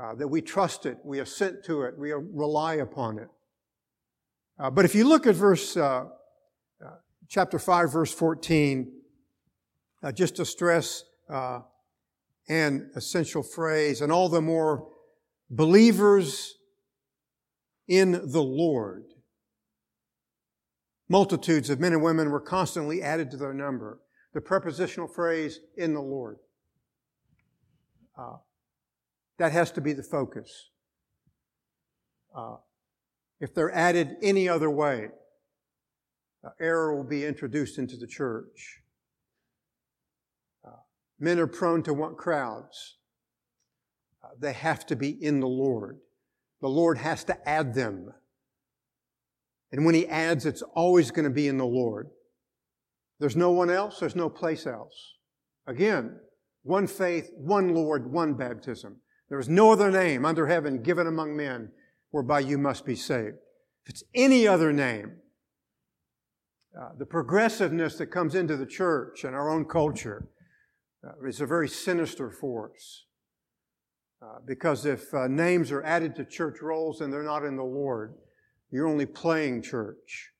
Uh, 0.00 0.14
that 0.14 0.28
we 0.28 0.40
trust 0.40 0.86
it, 0.86 0.96
we 1.04 1.18
assent 1.18 1.62
to 1.64 1.82
it, 1.82 1.98
we 1.98 2.12
rely 2.12 2.74
upon 2.76 3.18
it. 3.18 3.28
Uh, 4.58 4.70
but 4.70 4.86
if 4.86 4.94
you 4.94 5.06
look 5.06 5.26
at 5.26 5.34
verse, 5.34 5.76
chapter 7.28 7.58
5, 7.58 7.92
verse 7.92 8.14
14, 8.14 8.90
just 10.14 10.36
to 10.36 10.46
stress 10.46 11.04
and 12.48 12.88
essential 12.94 13.42
phrase, 13.42 14.00
and 14.00 14.10
all 14.10 14.28
the 14.28 14.40
more 14.40 14.88
believers 15.50 16.54
in 17.86 18.12
the 18.12 18.42
Lord. 18.42 19.11
Multitudes 21.12 21.68
of 21.68 21.78
men 21.78 21.92
and 21.92 22.02
women 22.02 22.30
were 22.30 22.40
constantly 22.40 23.02
added 23.02 23.30
to 23.32 23.36
their 23.36 23.52
number. 23.52 24.00
The 24.32 24.40
prepositional 24.40 25.08
phrase, 25.08 25.60
in 25.76 25.92
the 25.92 26.00
Lord. 26.00 26.38
Uh, 28.18 28.36
that 29.38 29.52
has 29.52 29.70
to 29.72 29.82
be 29.82 29.92
the 29.92 30.02
focus. 30.02 30.70
Uh, 32.34 32.56
if 33.40 33.52
they're 33.52 33.74
added 33.74 34.16
any 34.22 34.48
other 34.48 34.70
way, 34.70 35.08
uh, 36.42 36.48
error 36.58 36.96
will 36.96 37.04
be 37.04 37.26
introduced 37.26 37.76
into 37.76 37.98
the 37.98 38.06
church. 38.06 38.78
Men 41.18 41.38
are 41.38 41.46
prone 41.46 41.82
to 41.82 41.92
want 41.92 42.16
crowds. 42.16 42.96
Uh, 44.24 44.28
they 44.40 44.54
have 44.54 44.86
to 44.86 44.96
be 44.96 45.10
in 45.10 45.40
the 45.40 45.46
Lord. 45.46 45.98
The 46.62 46.70
Lord 46.70 46.96
has 46.96 47.22
to 47.24 47.46
add 47.46 47.74
them. 47.74 48.14
And 49.72 49.84
when 49.84 49.94
He 49.94 50.06
adds, 50.06 50.46
it's 50.46 50.62
always 50.74 51.10
going 51.10 51.24
to 51.24 51.30
be 51.30 51.48
in 51.48 51.58
the 51.58 51.66
Lord. 51.66 52.08
There's 53.18 53.36
no 53.36 53.50
one 53.50 53.70
else, 53.70 53.98
there's 53.98 54.16
no 54.16 54.28
place 54.28 54.66
else. 54.66 55.14
Again, 55.66 56.16
one 56.62 56.86
faith, 56.86 57.30
one 57.36 57.74
Lord, 57.74 58.12
one 58.12 58.34
baptism. 58.34 58.96
There 59.28 59.38
is 59.38 59.48
no 59.48 59.72
other 59.72 59.90
name 59.90 60.24
under 60.24 60.46
heaven 60.46 60.82
given 60.82 61.06
among 61.06 61.36
men 61.36 61.70
whereby 62.10 62.40
you 62.40 62.58
must 62.58 62.84
be 62.84 62.96
saved. 62.96 63.36
If 63.84 63.90
it's 63.90 64.04
any 64.14 64.46
other 64.46 64.72
name, 64.72 65.16
uh, 66.78 66.90
the 66.98 67.06
progressiveness 67.06 67.96
that 67.96 68.06
comes 68.06 68.34
into 68.34 68.56
the 68.56 68.66
church 68.66 69.24
and 69.24 69.34
our 69.34 69.50
own 69.50 69.64
culture 69.64 70.28
uh, 71.06 71.26
is 71.26 71.40
a 71.40 71.46
very 71.46 71.68
sinister 71.68 72.30
force. 72.30 73.06
Uh, 74.22 74.38
because 74.46 74.86
if 74.86 75.12
uh, 75.12 75.26
names 75.26 75.72
are 75.72 75.82
added 75.82 76.14
to 76.14 76.24
church 76.24 76.62
rolls 76.62 77.00
and 77.00 77.12
they're 77.12 77.24
not 77.24 77.44
in 77.44 77.56
the 77.56 77.62
Lord, 77.62 78.14
you're 78.72 78.88
only 78.88 79.06
playing 79.06 79.62
church. 79.62 80.30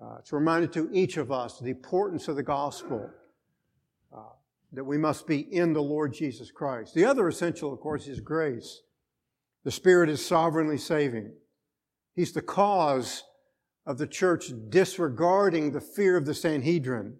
Uh, 0.00 0.16
it's 0.20 0.32
a 0.32 0.36
reminder 0.36 0.66
to 0.68 0.88
each 0.92 1.16
of 1.16 1.30
us 1.30 1.58
the 1.58 1.68
importance 1.70 2.28
of 2.28 2.36
the 2.36 2.42
gospel, 2.42 3.10
uh, 4.16 4.22
that 4.72 4.84
we 4.84 4.96
must 4.96 5.26
be 5.26 5.40
in 5.40 5.72
the 5.72 5.82
Lord 5.82 6.14
Jesus 6.14 6.50
Christ. 6.50 6.94
The 6.94 7.04
other 7.04 7.28
essential, 7.28 7.72
of 7.72 7.80
course, 7.80 8.06
is 8.06 8.20
grace. 8.20 8.82
The 9.64 9.70
Spirit 9.70 10.08
is 10.08 10.24
sovereignly 10.24 10.78
saving. 10.78 11.32
He's 12.14 12.32
the 12.32 12.40
cause 12.40 13.24
of 13.84 13.98
the 13.98 14.06
church 14.06 14.52
disregarding 14.68 15.72
the 15.72 15.80
fear 15.80 16.16
of 16.16 16.24
the 16.24 16.34
Sanhedrin 16.34 17.16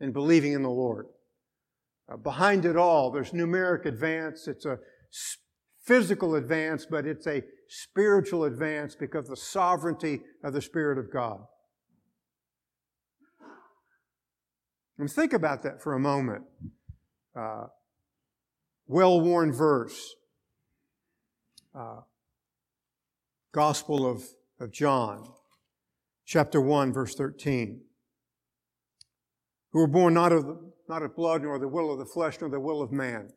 and 0.00 0.12
believing 0.12 0.52
in 0.52 0.62
the 0.62 0.70
Lord. 0.70 1.06
Uh, 2.10 2.16
behind 2.16 2.64
it 2.64 2.76
all, 2.76 3.10
there's 3.10 3.32
numeric 3.32 3.84
advance. 3.84 4.46
It's 4.46 4.64
a 4.64 4.78
physical 5.84 6.36
advance, 6.36 6.86
but 6.86 7.06
it's 7.06 7.26
a 7.26 7.42
spiritual 7.72 8.44
advance 8.44 8.94
because 8.94 9.24
of 9.24 9.30
the 9.30 9.36
sovereignty 9.36 10.20
of 10.44 10.52
the 10.52 10.60
Spirit 10.60 10.98
of 10.98 11.10
God. 11.10 11.40
And 14.98 15.10
think 15.10 15.32
about 15.32 15.62
that 15.62 15.82
for 15.82 15.94
a 15.94 15.98
moment. 15.98 16.44
Uh, 17.34 17.64
well 18.86 19.20
worn 19.20 19.52
verse. 19.52 20.14
Uh, 21.74 22.00
Gospel 23.52 24.06
of, 24.06 24.22
of 24.60 24.70
John, 24.70 25.32
chapter 26.26 26.60
1, 26.60 26.92
verse 26.92 27.14
13. 27.14 27.80
Who 29.72 29.78
were 29.78 29.86
born 29.86 30.12
not 30.14 30.32
of, 30.32 30.44
the, 30.44 30.72
not 30.88 31.02
of 31.02 31.16
blood, 31.16 31.42
nor 31.42 31.58
the 31.58 31.68
will 31.68 31.90
of 31.90 31.98
the 31.98 32.06
flesh, 32.06 32.36
nor 32.40 32.50
the 32.50 32.60
will 32.60 32.82
of 32.82 32.92
man. 32.92 33.30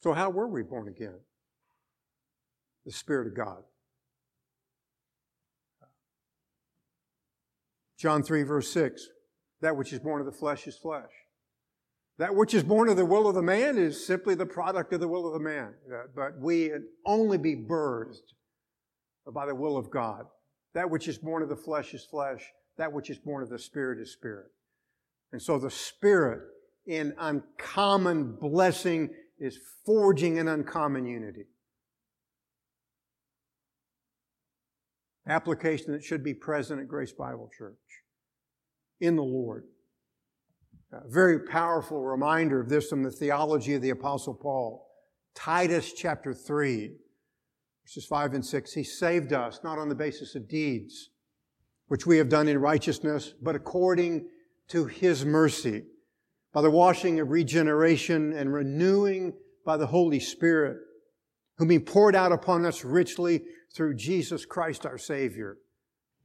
So, 0.00 0.12
how 0.12 0.30
were 0.30 0.48
we 0.48 0.62
born 0.62 0.88
again? 0.88 1.18
The 2.84 2.92
Spirit 2.92 3.26
of 3.26 3.36
God. 3.36 3.62
John 7.98 8.22
3, 8.22 8.42
verse 8.42 8.70
6 8.72 9.08
That 9.62 9.76
which 9.76 9.92
is 9.92 9.98
born 9.98 10.20
of 10.20 10.26
the 10.26 10.32
flesh 10.32 10.66
is 10.66 10.76
flesh. 10.76 11.10
That 12.18 12.34
which 12.34 12.54
is 12.54 12.62
born 12.62 12.88
of 12.88 12.96
the 12.96 13.04
will 13.04 13.28
of 13.28 13.34
the 13.34 13.42
man 13.42 13.76
is 13.76 14.06
simply 14.06 14.34
the 14.34 14.46
product 14.46 14.92
of 14.92 15.00
the 15.00 15.08
will 15.08 15.26
of 15.26 15.34
the 15.34 15.40
man. 15.40 15.74
Uh, 15.92 16.04
but 16.14 16.38
we 16.40 16.72
only 17.04 17.36
be 17.36 17.54
birthed 17.54 18.32
by 19.34 19.46
the 19.46 19.54
will 19.54 19.76
of 19.76 19.90
God. 19.90 20.24
That 20.74 20.88
which 20.88 21.08
is 21.08 21.18
born 21.18 21.42
of 21.42 21.48
the 21.48 21.56
flesh 21.56 21.92
is 21.92 22.04
flesh. 22.04 22.42
That 22.78 22.92
which 22.92 23.10
is 23.10 23.18
born 23.18 23.42
of 23.42 23.50
the 23.50 23.58
Spirit 23.58 23.98
is 24.00 24.12
spirit. 24.12 24.46
And 25.32 25.42
so 25.42 25.58
the 25.58 25.70
Spirit, 25.70 26.40
in 26.86 27.14
uncommon 27.18 28.36
blessing, 28.40 29.10
is 29.38 29.58
forging 29.84 30.38
an 30.38 30.48
uncommon 30.48 31.06
unity. 31.06 31.46
Application 35.28 35.92
that 35.92 36.04
should 36.04 36.22
be 36.22 36.34
present 36.34 36.80
at 36.80 36.88
Grace 36.88 37.12
Bible 37.12 37.50
Church 37.56 37.74
in 39.00 39.16
the 39.16 39.22
Lord. 39.22 39.64
A 40.92 41.08
very 41.08 41.40
powerful 41.40 42.02
reminder 42.02 42.60
of 42.60 42.68
this 42.68 42.88
from 42.88 43.02
the 43.02 43.10
theology 43.10 43.74
of 43.74 43.82
the 43.82 43.90
Apostle 43.90 44.34
Paul. 44.34 44.86
Titus 45.34 45.92
chapter 45.92 46.32
3, 46.32 46.92
verses 47.84 48.06
5 48.06 48.34
and 48.34 48.46
6. 48.46 48.72
He 48.72 48.84
saved 48.84 49.32
us 49.32 49.60
not 49.64 49.78
on 49.78 49.88
the 49.88 49.94
basis 49.94 50.34
of 50.34 50.48
deeds, 50.48 51.10
which 51.88 52.06
we 52.06 52.18
have 52.18 52.28
done 52.28 52.48
in 52.48 52.58
righteousness, 52.58 53.34
but 53.42 53.56
according 53.56 54.28
to 54.68 54.86
his 54.86 55.24
mercy, 55.24 55.84
by 56.56 56.62
the 56.62 56.70
washing 56.70 57.20
of 57.20 57.28
regeneration 57.28 58.32
and 58.32 58.50
renewing 58.50 59.34
by 59.66 59.76
the 59.76 59.88
Holy 59.88 60.18
Spirit, 60.18 60.78
whom 61.58 61.68
he 61.68 61.78
poured 61.78 62.16
out 62.16 62.32
upon 62.32 62.64
us 62.64 62.82
richly 62.82 63.42
through 63.74 63.94
Jesus 63.94 64.46
Christ 64.46 64.86
our 64.86 64.96
Savior. 64.96 65.58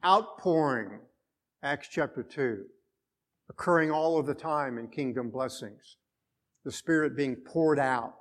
Outpouring, 0.06 1.02
Acts 1.62 1.90
chapter 1.92 2.24
2 2.24 2.64
occurring 3.50 3.92
all 3.92 4.18
of 4.18 4.26
the 4.26 4.34
time 4.34 4.78
in 4.78 4.88
kingdom 4.88 5.30
blessings. 5.30 5.98
The 6.64 6.72
Spirit 6.72 7.18
being 7.18 7.36
poured 7.36 7.78
out 7.78 8.14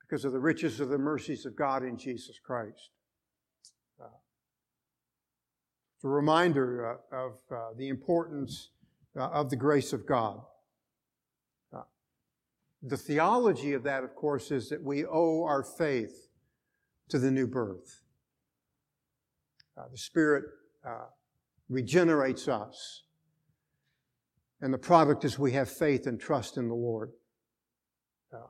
because 0.00 0.24
of 0.24 0.30
the 0.30 0.38
riches 0.38 0.78
of 0.78 0.88
the 0.88 0.98
mercies 0.98 1.46
of 1.46 1.56
God 1.56 1.82
in 1.82 1.98
Jesus 1.98 2.38
Christ. 2.38 2.90
It's 3.98 4.04
a 6.04 6.08
reminder 6.08 7.00
uh, 7.12 7.16
of 7.16 7.32
uh, 7.50 7.70
the 7.76 7.88
importance 7.88 8.70
uh, 9.18 9.30
of 9.30 9.50
the 9.50 9.56
grace 9.56 9.92
of 9.92 10.06
God. 10.06 10.42
Uh, 12.84 12.88
the 12.88 12.96
theology 12.96 13.72
of 13.72 13.82
that, 13.82 14.04
of 14.04 14.14
course, 14.14 14.50
is 14.50 14.68
that 14.68 14.82
we 14.82 15.04
owe 15.04 15.44
our 15.44 15.62
faith 15.62 16.28
to 17.08 17.18
the 17.18 17.30
new 17.30 17.46
birth. 17.46 18.02
Uh, 19.76 19.84
the 19.90 19.98
Spirit 19.98 20.44
regenerates 21.68 22.48
us 22.48 23.04
and 24.60 24.74
the 24.74 24.78
product 24.78 25.24
is 25.24 25.38
we 25.38 25.52
have 25.52 25.70
faith 25.70 26.06
and 26.06 26.20
trust 26.20 26.56
in 26.56 26.68
the 26.68 26.74
Lord. 26.74 27.10
A 28.32 28.36
uh, 28.36 28.40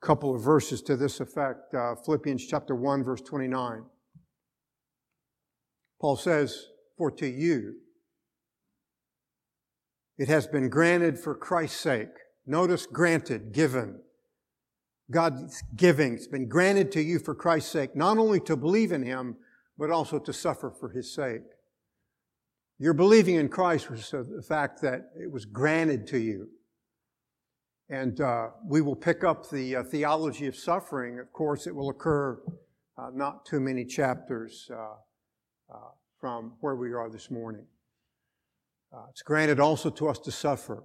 couple 0.00 0.34
of 0.34 0.42
verses 0.42 0.82
to 0.82 0.96
this 0.96 1.20
effect 1.20 1.74
uh, 1.74 1.94
Philippians 1.94 2.46
chapter 2.46 2.74
1, 2.74 3.02
verse 3.02 3.22
29. 3.22 3.84
Paul 6.00 6.16
says, 6.16 6.66
For 6.98 7.10
to 7.12 7.26
you 7.26 7.76
it 10.18 10.28
has 10.28 10.46
been 10.46 10.68
granted 10.68 11.18
for 11.18 11.34
Christ's 11.34 11.80
sake. 11.80 12.08
Notice 12.46 12.86
granted, 12.86 13.52
given. 13.52 14.00
God's 15.10 15.62
giving. 15.76 16.14
It's 16.14 16.26
been 16.26 16.48
granted 16.48 16.92
to 16.92 17.02
you 17.02 17.18
for 17.18 17.34
Christ's 17.34 17.70
sake, 17.70 17.94
not 17.94 18.18
only 18.18 18.40
to 18.40 18.56
believe 18.56 18.92
in 18.92 19.02
Him, 19.02 19.36
but 19.78 19.90
also 19.90 20.18
to 20.18 20.32
suffer 20.32 20.70
for 20.70 20.90
His 20.90 21.14
sake. 21.14 21.42
Your 22.78 22.94
believing 22.94 23.36
in 23.36 23.48
Christ 23.48 23.90
was 23.90 24.10
the 24.10 24.44
fact 24.46 24.80
that 24.82 25.10
it 25.20 25.30
was 25.30 25.44
granted 25.44 26.06
to 26.08 26.18
you. 26.18 26.48
And 27.90 28.20
uh, 28.20 28.48
we 28.66 28.80
will 28.80 28.96
pick 28.96 29.24
up 29.24 29.48
the 29.50 29.76
uh, 29.76 29.82
theology 29.84 30.46
of 30.46 30.56
suffering. 30.56 31.18
Of 31.18 31.32
course, 31.32 31.66
it 31.66 31.74
will 31.74 31.90
occur 31.90 32.40
uh, 32.96 33.10
not 33.12 33.44
too 33.44 33.60
many 33.60 33.84
chapters 33.84 34.70
uh, 34.72 35.74
uh, 35.74 35.78
from 36.18 36.54
where 36.60 36.76
we 36.76 36.92
are 36.92 37.10
this 37.10 37.30
morning. 37.30 37.66
Uh, 38.92 39.02
it's 39.10 39.22
granted 39.22 39.60
also 39.60 39.90
to 39.90 40.08
us 40.08 40.18
to 40.20 40.32
suffer. 40.32 40.84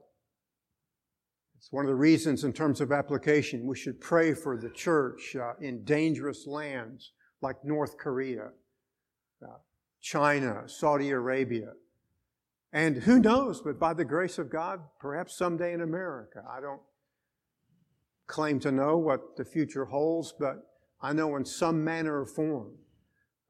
It's 1.59 1.73
one 1.73 1.83
of 1.83 1.89
the 1.89 1.95
reasons, 1.95 2.45
in 2.45 2.53
terms 2.53 2.79
of 2.79 2.93
application, 2.93 3.67
we 3.67 3.75
should 3.75 3.99
pray 3.99 4.33
for 4.33 4.55
the 4.55 4.69
church 4.69 5.35
in 5.59 5.83
dangerous 5.83 6.47
lands 6.47 7.11
like 7.41 7.57
North 7.65 7.97
Korea, 7.97 8.51
China, 9.99 10.63
Saudi 10.67 11.09
Arabia. 11.09 11.73
And 12.71 12.95
who 12.95 13.19
knows, 13.19 13.59
but 13.59 13.77
by 13.77 13.93
the 13.93 14.05
grace 14.05 14.37
of 14.37 14.49
God, 14.49 14.79
perhaps 15.01 15.35
someday 15.35 15.73
in 15.73 15.81
America. 15.81 16.41
I 16.49 16.61
don't 16.61 16.79
claim 18.25 18.61
to 18.61 18.71
know 18.71 18.97
what 18.97 19.35
the 19.35 19.43
future 19.43 19.83
holds, 19.83 20.33
but 20.39 20.55
I 21.01 21.11
know 21.11 21.35
in 21.35 21.43
some 21.43 21.83
manner 21.83 22.21
or 22.21 22.25
form 22.25 22.71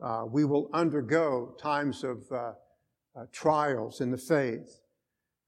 uh, 0.02 0.26
we 0.28 0.45
will 0.45 0.72
undergo 0.74 1.54
times 1.60 2.04
of 2.04 2.24
uh, 2.32 2.54
uh, 3.15 3.26
trials 3.32 4.02
in 4.02 4.10
the 4.10 4.17
faith. 4.17 4.80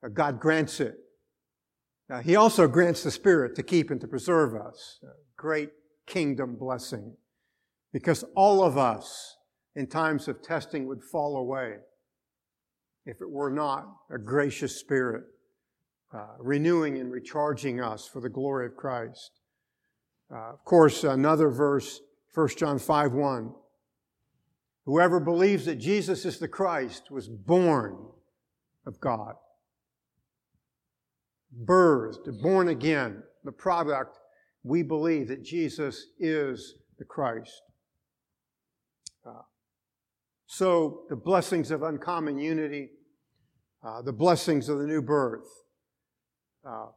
Uh, 0.05 0.09
God 0.09 0.39
grants 0.39 0.79
it. 0.79 0.99
He 2.19 2.35
also 2.35 2.67
grants 2.67 3.03
the 3.03 3.11
Spirit 3.11 3.55
to 3.55 3.63
keep 3.63 3.89
and 3.89 4.01
to 4.01 4.07
preserve 4.07 4.53
us. 4.53 4.99
A 5.03 5.07
great 5.37 5.69
kingdom 6.05 6.55
blessing. 6.55 7.15
Because 7.93 8.25
all 8.35 8.63
of 8.63 8.77
us 8.77 9.37
in 9.75 9.87
times 9.87 10.27
of 10.27 10.41
testing 10.41 10.87
would 10.87 11.01
fall 11.03 11.37
away 11.37 11.75
if 13.05 13.21
it 13.21 13.29
were 13.29 13.49
not 13.49 13.87
a 14.09 14.17
gracious 14.17 14.77
Spirit 14.77 15.23
uh, 16.13 16.25
renewing 16.39 16.97
and 16.97 17.11
recharging 17.11 17.79
us 17.79 18.07
for 18.07 18.19
the 18.19 18.29
glory 18.29 18.65
of 18.65 18.75
Christ. 18.75 19.31
Uh, 20.29 20.51
of 20.51 20.63
course, 20.65 21.03
another 21.03 21.49
verse, 21.49 22.01
1 22.33 22.49
John 22.57 22.79
5 22.79 23.13
1. 23.13 23.53
Whoever 24.85 25.19
believes 25.19 25.65
that 25.65 25.75
Jesus 25.75 26.25
is 26.25 26.39
the 26.39 26.47
Christ 26.47 27.11
was 27.11 27.27
born 27.27 27.97
of 28.85 28.99
God. 28.99 29.35
Birthed, 31.65 32.41
born 32.41 32.69
again, 32.69 33.23
the 33.43 33.51
product, 33.51 34.17
we 34.63 34.83
believe 34.83 35.27
that 35.27 35.43
Jesus 35.43 36.07
is 36.19 36.75
the 36.97 37.05
Christ. 37.05 37.61
Uh, 39.25 39.41
so 40.47 41.03
the 41.09 41.15
blessings 41.15 41.71
of 41.71 41.83
uncommon 41.83 42.37
unity, 42.37 42.89
uh, 43.83 44.01
the 44.01 44.13
blessings 44.13 44.69
of 44.69 44.77
the 44.77 44.85
new 44.85 45.01
birth, 45.01 45.47
uh, 46.67 46.87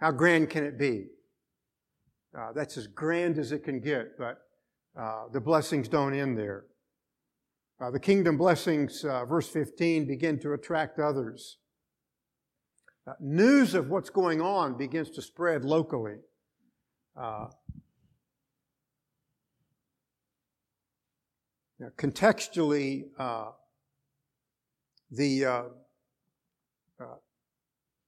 how 0.00 0.10
grand 0.10 0.50
can 0.50 0.64
it 0.64 0.78
be? 0.78 1.06
Uh, 2.36 2.52
that's 2.54 2.76
as 2.76 2.86
grand 2.86 3.38
as 3.38 3.52
it 3.52 3.64
can 3.64 3.80
get, 3.80 4.18
but 4.18 4.38
uh, 4.98 5.24
the 5.32 5.40
blessings 5.40 5.88
don't 5.88 6.14
end 6.14 6.36
there. 6.36 6.64
Uh, 7.80 7.90
the 7.90 8.00
kingdom 8.00 8.36
blessings, 8.36 9.02
verse 9.02 9.48
15, 9.48 10.06
begin 10.06 10.38
to 10.40 10.52
attract 10.52 10.98
others. 10.98 11.58
News 13.20 13.74
of 13.74 13.90
what's 13.90 14.10
going 14.10 14.40
on 14.40 14.76
begins 14.76 15.10
to 15.10 15.22
spread 15.22 15.64
locally. 15.64 16.16
Now, 21.80 21.90
contextually, 21.96 23.04
uh, 23.18 23.50
the, 25.12 25.44
uh, 25.44 25.62
uh, 27.00 27.04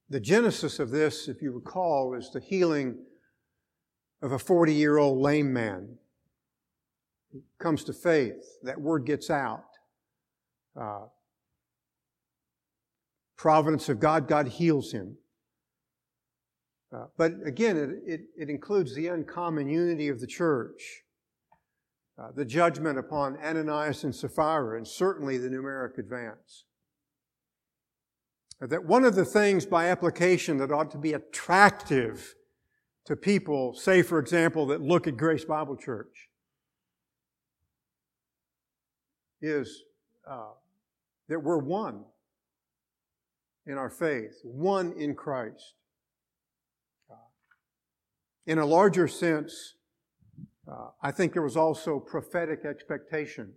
the 0.08 0.18
genesis 0.18 0.80
of 0.80 0.90
this, 0.90 1.28
if 1.28 1.40
you 1.40 1.52
recall, 1.52 2.14
is 2.14 2.30
the 2.32 2.40
healing 2.40 2.98
of 4.22 4.32
a 4.32 4.38
40 4.38 4.74
year 4.74 4.98
old 4.98 5.18
lame 5.18 5.52
man 5.52 5.98
he 7.32 7.42
comes 7.58 7.84
to 7.84 7.92
faith. 7.92 8.58
That 8.62 8.80
word 8.80 9.06
gets 9.06 9.30
out. 9.30 9.64
Uh, 13.40 13.42
providence 13.42 13.88
of 13.88 14.00
God, 14.00 14.28
God 14.28 14.48
heals 14.48 14.92
him. 14.92 15.16
Uh, 16.92 17.06
but 17.16 17.32
again, 17.44 17.76
it, 17.76 18.12
it, 18.12 18.20
it, 18.36 18.50
includes 18.50 18.94
the 18.94 19.06
uncommon 19.06 19.68
unity 19.68 20.08
of 20.08 20.20
the 20.20 20.26
church, 20.26 21.04
uh, 22.18 22.32
the 22.34 22.44
judgment 22.44 22.98
upon 22.98 23.36
Ananias 23.36 24.02
and 24.04 24.14
Sapphira, 24.14 24.76
and 24.76 24.86
certainly 24.86 25.38
the 25.38 25.48
numeric 25.48 25.98
advance. 25.98 26.64
That 28.60 28.84
one 28.84 29.04
of 29.04 29.14
the 29.14 29.24
things 29.24 29.64
by 29.64 29.86
application 29.86 30.58
that 30.58 30.72
ought 30.72 30.90
to 30.90 30.98
be 30.98 31.14
attractive 31.14 32.34
to 33.06 33.16
people, 33.16 33.72
say, 33.72 34.02
for 34.02 34.18
example, 34.18 34.66
that 34.66 34.82
look 34.82 35.06
at 35.06 35.16
Grace 35.16 35.44
Bible 35.44 35.76
Church, 35.76 36.28
is 39.40 39.84
uh, 40.28 40.50
that 41.28 41.40
we're 41.40 41.58
one 41.58 42.04
in 43.70 43.78
our 43.78 43.88
faith, 43.88 44.40
one 44.42 44.92
in 44.98 45.14
Christ. 45.14 45.74
In 48.46 48.58
a 48.58 48.66
larger 48.66 49.06
sense, 49.06 49.74
uh, 50.68 50.88
I 51.00 51.12
think 51.12 51.34
there 51.34 51.42
was 51.42 51.56
also 51.56 52.00
prophetic 52.00 52.64
expectation. 52.64 53.52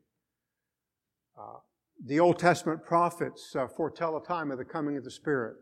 Uh, 1.36 1.58
the 2.06 2.20
Old 2.20 2.38
Testament 2.38 2.86
prophets 2.86 3.56
uh, 3.56 3.68
foretell 3.68 4.16
a 4.16 4.24
time 4.24 4.52
of 4.52 4.60
the 4.60 4.66
coming 4.66 4.98
of 4.98 5.04
the 5.04 5.10
Spirit. 5.10 5.56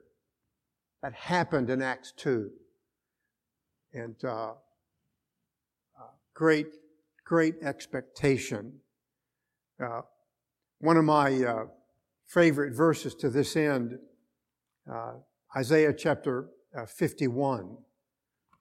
That 1.02 1.14
happened 1.14 1.70
in 1.70 1.82
Acts 1.82 2.12
2. 2.18 2.50
And 3.94 4.16
uh, 4.26 4.52
uh, 4.52 4.54
great, 6.34 6.68
great 7.26 7.56
expectation. 7.62 8.80
Uh, 9.82 10.02
one 10.80 10.98
of 10.98 11.06
my 11.06 11.66
favorite 12.28 12.76
verses 12.76 13.16
to 13.16 13.30
this 13.30 13.56
end, 13.56 13.98
Isaiah 15.56 15.94
chapter 15.94 16.50
51 16.88 17.78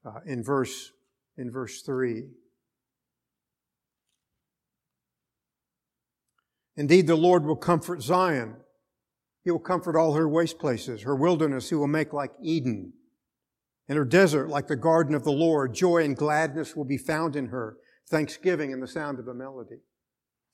uh, 0.04 0.10
in 0.26 0.42
verse 0.42 0.92
in 1.36 1.50
verse 1.50 1.82
3. 1.82 2.24
Indeed, 6.76 7.06
the 7.06 7.16
Lord 7.16 7.44
will 7.44 7.56
comfort 7.56 8.02
Zion. 8.02 8.56
He 9.44 9.50
will 9.50 9.58
comfort 9.58 9.96
all 9.96 10.14
her 10.14 10.28
waste 10.28 10.58
places. 10.58 11.02
Her 11.02 11.16
wilderness 11.16 11.70
he 11.70 11.74
will 11.74 11.86
make 11.88 12.12
like 12.12 12.32
Eden. 12.42 12.92
And 13.88 13.98
her 13.98 14.04
desert 14.04 14.48
like 14.48 14.66
the 14.66 14.76
garden 14.76 15.14
of 15.14 15.24
the 15.24 15.32
Lord. 15.32 15.74
Joy 15.74 16.04
and 16.04 16.16
gladness 16.16 16.76
will 16.76 16.84
be 16.84 16.98
found 16.98 17.36
in 17.36 17.46
her. 17.46 17.76
Thanksgiving 18.08 18.72
and 18.72 18.82
the 18.82 18.88
sound 18.88 19.18
of 19.18 19.28
a 19.28 19.34
melody. 19.34 19.80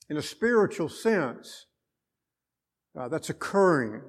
In 0.09 0.17
a 0.17 0.21
spiritual 0.21 0.89
sense, 0.89 1.65
uh, 2.97 3.09
that's 3.09 3.29
occurring, 3.29 4.01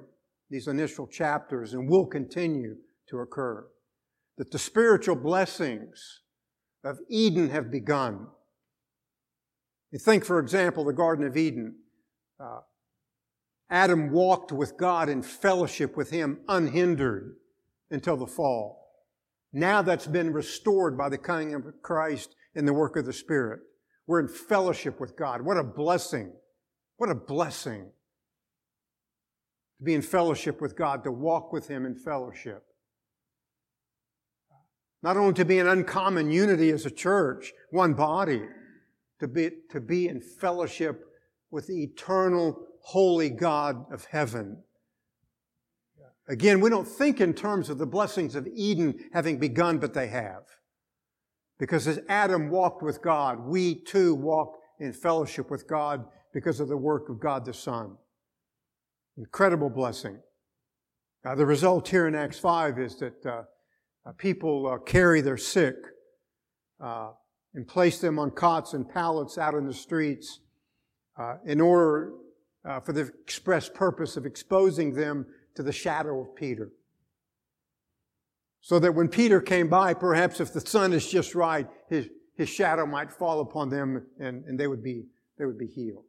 these 0.49 0.67
initial 0.67 1.07
chapters, 1.07 1.73
and 1.73 1.89
will 1.89 2.05
continue 2.05 2.75
to 3.07 3.19
occur 3.19 3.67
that 4.37 4.51
the 4.51 4.59
spiritual 4.59 5.15
blessings 5.15 6.21
of 6.83 6.97
Eden 7.09 7.49
have 7.49 7.69
begun. 7.69 8.27
You 9.91 9.99
think, 9.99 10.23
for 10.23 10.39
example, 10.39 10.85
the 10.85 10.93
Garden 10.93 11.25
of 11.25 11.35
Eden. 11.35 11.75
Uh, 12.39 12.59
Adam 13.69 14.11
walked 14.11 14.51
with 14.51 14.77
God 14.77 15.09
in 15.09 15.21
fellowship 15.21 15.97
with 15.97 16.09
Him 16.09 16.39
unhindered 16.47 17.35
until 17.91 18.17
the 18.17 18.27
fall. 18.27 18.79
Now 19.51 19.81
that's 19.81 20.07
been 20.07 20.31
restored 20.31 20.97
by 20.97 21.09
the 21.09 21.17
coming 21.17 21.53
of 21.53 21.65
Christ 21.81 22.35
and 22.55 22.67
the 22.67 22.73
work 22.73 22.95
of 22.95 23.05
the 23.05 23.13
Spirit. 23.13 23.59
We're 24.07 24.21
in 24.21 24.27
fellowship 24.27 24.99
with 24.99 25.17
God. 25.17 25.41
What 25.41 25.57
a 25.57 25.63
blessing. 25.63 26.31
What 26.97 27.09
a 27.09 27.15
blessing 27.15 27.91
to 29.79 29.83
be 29.83 29.95
in 29.95 30.01
fellowship 30.01 30.61
with 30.61 30.77
God, 30.77 31.03
to 31.03 31.11
walk 31.11 31.51
with 31.51 31.67
Him 31.67 31.85
in 31.85 31.95
fellowship. 31.95 32.63
Not 35.01 35.17
only 35.17 35.33
to 35.33 35.45
be 35.45 35.57
in 35.57 35.67
uncommon 35.67 36.29
unity 36.29 36.69
as 36.71 36.85
a 36.85 36.91
church, 36.91 37.53
one 37.71 37.93
body, 37.93 38.43
to 39.19 39.27
be, 39.27 39.49
to 39.71 39.79
be 39.79 40.07
in 40.07 40.21
fellowship 40.21 41.05
with 41.51 41.67
the 41.67 41.83
eternal, 41.83 42.67
holy 42.81 43.29
God 43.29 43.85
of 43.91 44.05
heaven. 44.05 44.61
Again, 46.27 46.59
we 46.59 46.69
don't 46.69 46.87
think 46.87 47.21
in 47.21 47.33
terms 47.33 47.69
of 47.69 47.77
the 47.77 47.87
blessings 47.87 48.35
of 48.35 48.47
Eden 48.53 49.09
having 49.13 49.39
begun, 49.39 49.79
but 49.79 49.93
they 49.93 50.07
have. 50.07 50.43
Because 51.57 51.87
as 51.87 51.99
Adam 52.07 52.49
walked 52.49 52.83
with 52.83 53.01
God, 53.01 53.39
we 53.39 53.75
too 53.83 54.13
walk 54.13 54.59
in 54.79 54.93
fellowship 54.93 55.49
with 55.49 55.67
God 55.67 56.05
because 56.33 56.59
of 56.59 56.67
the 56.67 56.77
work 56.77 57.09
of 57.09 57.19
God 57.19 57.45
the 57.45 57.53
Son. 57.53 57.97
Incredible 59.19 59.69
blessing. 59.69 60.17
Uh, 61.25 61.35
the 61.35 61.45
result 61.45 61.89
here 61.89 62.07
in 62.07 62.15
Acts 62.15 62.39
5 62.39 62.79
is 62.79 62.95
that 62.99 63.25
uh, 63.25 63.43
uh, 64.05 64.13
people 64.13 64.65
uh, 64.65 64.77
carry 64.77 65.19
their 65.19 65.35
sick 65.35 65.75
uh, 66.79 67.09
and 67.53 67.67
place 67.67 67.99
them 67.99 68.17
on 68.17 68.31
cots 68.31 68.73
and 68.73 68.87
pallets 68.87 69.37
out 69.37 69.55
in 69.55 69.67
the 69.67 69.73
streets 69.73 70.39
uh, 71.17 71.35
in 71.45 71.59
order 71.59 72.13
for 72.85 72.93
the 72.93 73.11
express 73.21 73.67
purpose 73.67 74.15
of 74.15 74.25
exposing 74.25 74.93
them 74.93 75.25
to 75.55 75.63
the 75.63 75.71
shadow 75.71 76.21
of 76.21 76.35
Peter. 76.35 76.69
So 78.61 78.79
that 78.79 78.93
when 78.93 79.07
Peter 79.07 79.41
came 79.41 79.69
by, 79.69 79.95
perhaps 79.95 80.39
if 80.39 80.53
the 80.53 80.61
sun 80.61 80.93
is 80.93 81.09
just 81.09 81.35
right, 81.35 81.67
his, 81.89 82.07
his 82.35 82.47
shadow 82.47 82.85
might 82.85 83.11
fall 83.11 83.41
upon 83.41 83.69
them 83.69 84.05
and, 84.19 84.45
and 84.45 84.59
they, 84.59 84.67
would 84.67 84.83
be, 84.83 85.07
they 85.37 85.45
would 85.45 85.57
be 85.57 85.67
healed. 85.67 86.05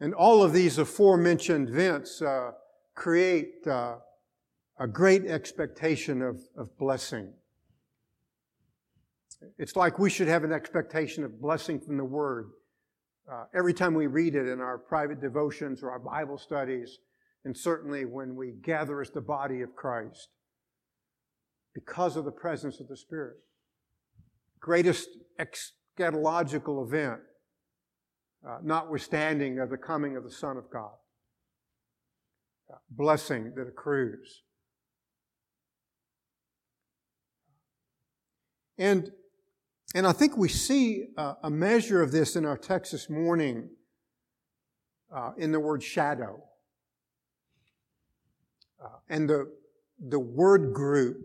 And 0.00 0.14
all 0.14 0.42
of 0.42 0.52
these 0.52 0.78
aforementioned 0.78 1.68
events 1.70 2.20
uh, 2.20 2.52
create 2.94 3.66
uh, 3.66 3.96
a 4.78 4.86
great 4.86 5.26
expectation 5.26 6.22
of, 6.22 6.40
of 6.56 6.76
blessing. 6.78 7.32
It's 9.58 9.76
like 9.76 9.98
we 9.98 10.10
should 10.10 10.28
have 10.28 10.44
an 10.44 10.52
expectation 10.52 11.24
of 11.24 11.40
blessing 11.40 11.80
from 11.80 11.96
the 11.96 12.04
Word. 12.04 12.50
Uh, 13.30 13.44
every 13.54 13.72
time 13.72 13.94
we 13.94 14.06
read 14.06 14.34
it 14.34 14.48
in 14.48 14.60
our 14.60 14.78
private 14.78 15.20
devotions 15.20 15.82
or 15.82 15.90
our 15.90 15.98
Bible 15.98 16.38
studies, 16.38 16.98
and 17.44 17.56
certainly 17.56 18.04
when 18.04 18.34
we 18.34 18.52
gather 18.62 19.00
as 19.00 19.10
the 19.10 19.20
body 19.20 19.62
of 19.62 19.74
Christ, 19.74 20.28
because 21.74 22.16
of 22.16 22.24
the 22.24 22.32
presence 22.32 22.80
of 22.80 22.88
the 22.88 22.96
Spirit. 22.96 23.36
Greatest 24.60 25.10
eschatological 25.38 26.82
event, 26.86 27.20
uh, 28.48 28.58
notwithstanding 28.62 29.58
of 29.58 29.70
the 29.70 29.76
coming 29.76 30.16
of 30.16 30.24
the 30.24 30.30
Son 30.30 30.56
of 30.56 30.70
God 30.70 30.92
blessing 32.90 33.52
that 33.56 33.68
accrues. 33.68 34.42
And, 38.78 39.10
and 39.94 40.06
I 40.06 40.12
think 40.12 40.36
we 40.36 40.48
see 40.48 41.06
uh, 41.16 41.34
a 41.42 41.50
measure 41.50 42.02
of 42.02 42.12
this 42.12 42.36
in 42.36 42.44
our 42.44 42.58
text 42.58 42.92
this 42.92 43.08
morning 43.08 43.70
uh, 45.14 45.32
in 45.38 45.52
the 45.52 45.60
word 45.60 45.82
shadow. 45.82 46.42
Uh, 48.82 48.98
and 49.08 49.28
the, 49.28 49.50
the 49.98 50.18
word 50.18 50.74
group 50.74 51.24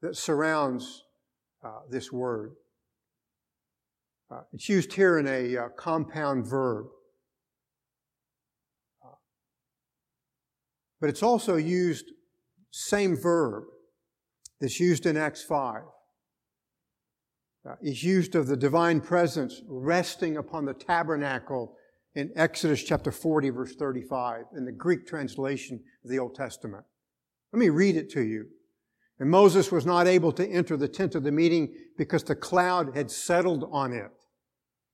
that 0.00 0.16
surrounds 0.16 1.04
uh, 1.62 1.80
this 1.90 2.10
word. 2.10 2.54
Uh, 4.32 4.40
it's 4.54 4.68
used 4.68 4.92
here 4.94 5.18
in 5.18 5.26
a 5.26 5.56
uh, 5.56 5.68
compound 5.76 6.46
verb. 6.46 6.86
But 11.00 11.10
it's 11.10 11.22
also 11.22 11.56
used, 11.56 12.12
same 12.70 13.16
verb 13.16 13.64
that's 14.60 14.78
used 14.80 15.04
in 15.04 15.16
Acts 15.16 15.42
5. 15.42 15.82
Uh, 17.68 17.74
is 17.82 18.02
used 18.02 18.34
of 18.34 18.46
the 18.46 18.56
divine 18.56 19.00
presence 19.00 19.60
resting 19.68 20.36
upon 20.36 20.64
the 20.64 20.74
tabernacle 20.74 21.76
in 22.14 22.30
Exodus 22.34 22.82
chapter 22.82 23.12
40 23.12 23.50
verse 23.50 23.74
35 23.76 24.44
in 24.56 24.64
the 24.64 24.72
Greek 24.72 25.06
translation 25.06 25.80
of 26.04 26.10
the 26.10 26.18
Old 26.18 26.34
Testament. 26.34 26.84
Let 27.52 27.60
me 27.60 27.68
read 27.68 27.96
it 27.96 28.10
to 28.12 28.22
you. 28.22 28.46
And 29.20 29.30
Moses 29.30 29.70
was 29.70 29.86
not 29.86 30.06
able 30.06 30.32
to 30.32 30.48
enter 30.48 30.76
the 30.76 30.88
tent 30.88 31.14
of 31.14 31.22
the 31.22 31.30
meeting 31.30 31.72
because 31.98 32.24
the 32.24 32.34
cloud 32.34 32.96
had 32.96 33.10
settled 33.10 33.68
on 33.70 33.92
it. 33.92 34.10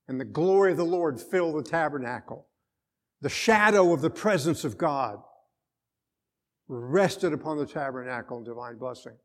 And 0.08 0.18
the 0.18 0.24
glory 0.24 0.72
of 0.72 0.78
the 0.78 0.84
Lord 0.84 1.20
filled 1.20 1.58
the 1.58 1.68
tabernacle. 1.68 2.46
The 3.20 3.28
shadow 3.28 3.92
of 3.92 4.00
the 4.00 4.10
presence 4.10 4.64
of 4.64 4.78
God 4.78 5.18
rested 6.68 7.32
upon 7.32 7.58
the 7.58 7.66
tabernacle 7.66 8.38
in 8.38 8.44
divine 8.44 8.78
blessing. 8.78 9.16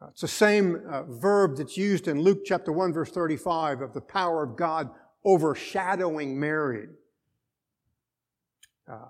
Uh, 0.00 0.08
it's 0.08 0.20
the 0.20 0.28
same 0.28 0.82
uh, 0.90 1.04
verb 1.04 1.56
that's 1.56 1.76
used 1.76 2.06
in 2.06 2.20
Luke 2.20 2.40
chapter 2.44 2.70
1 2.70 2.92
verse 2.92 3.10
35 3.10 3.80
of 3.80 3.94
the 3.94 4.00
power 4.00 4.42
of 4.42 4.56
God 4.56 4.90
overshadowing 5.24 6.38
Mary. 6.38 6.88
Uh, 8.90 9.06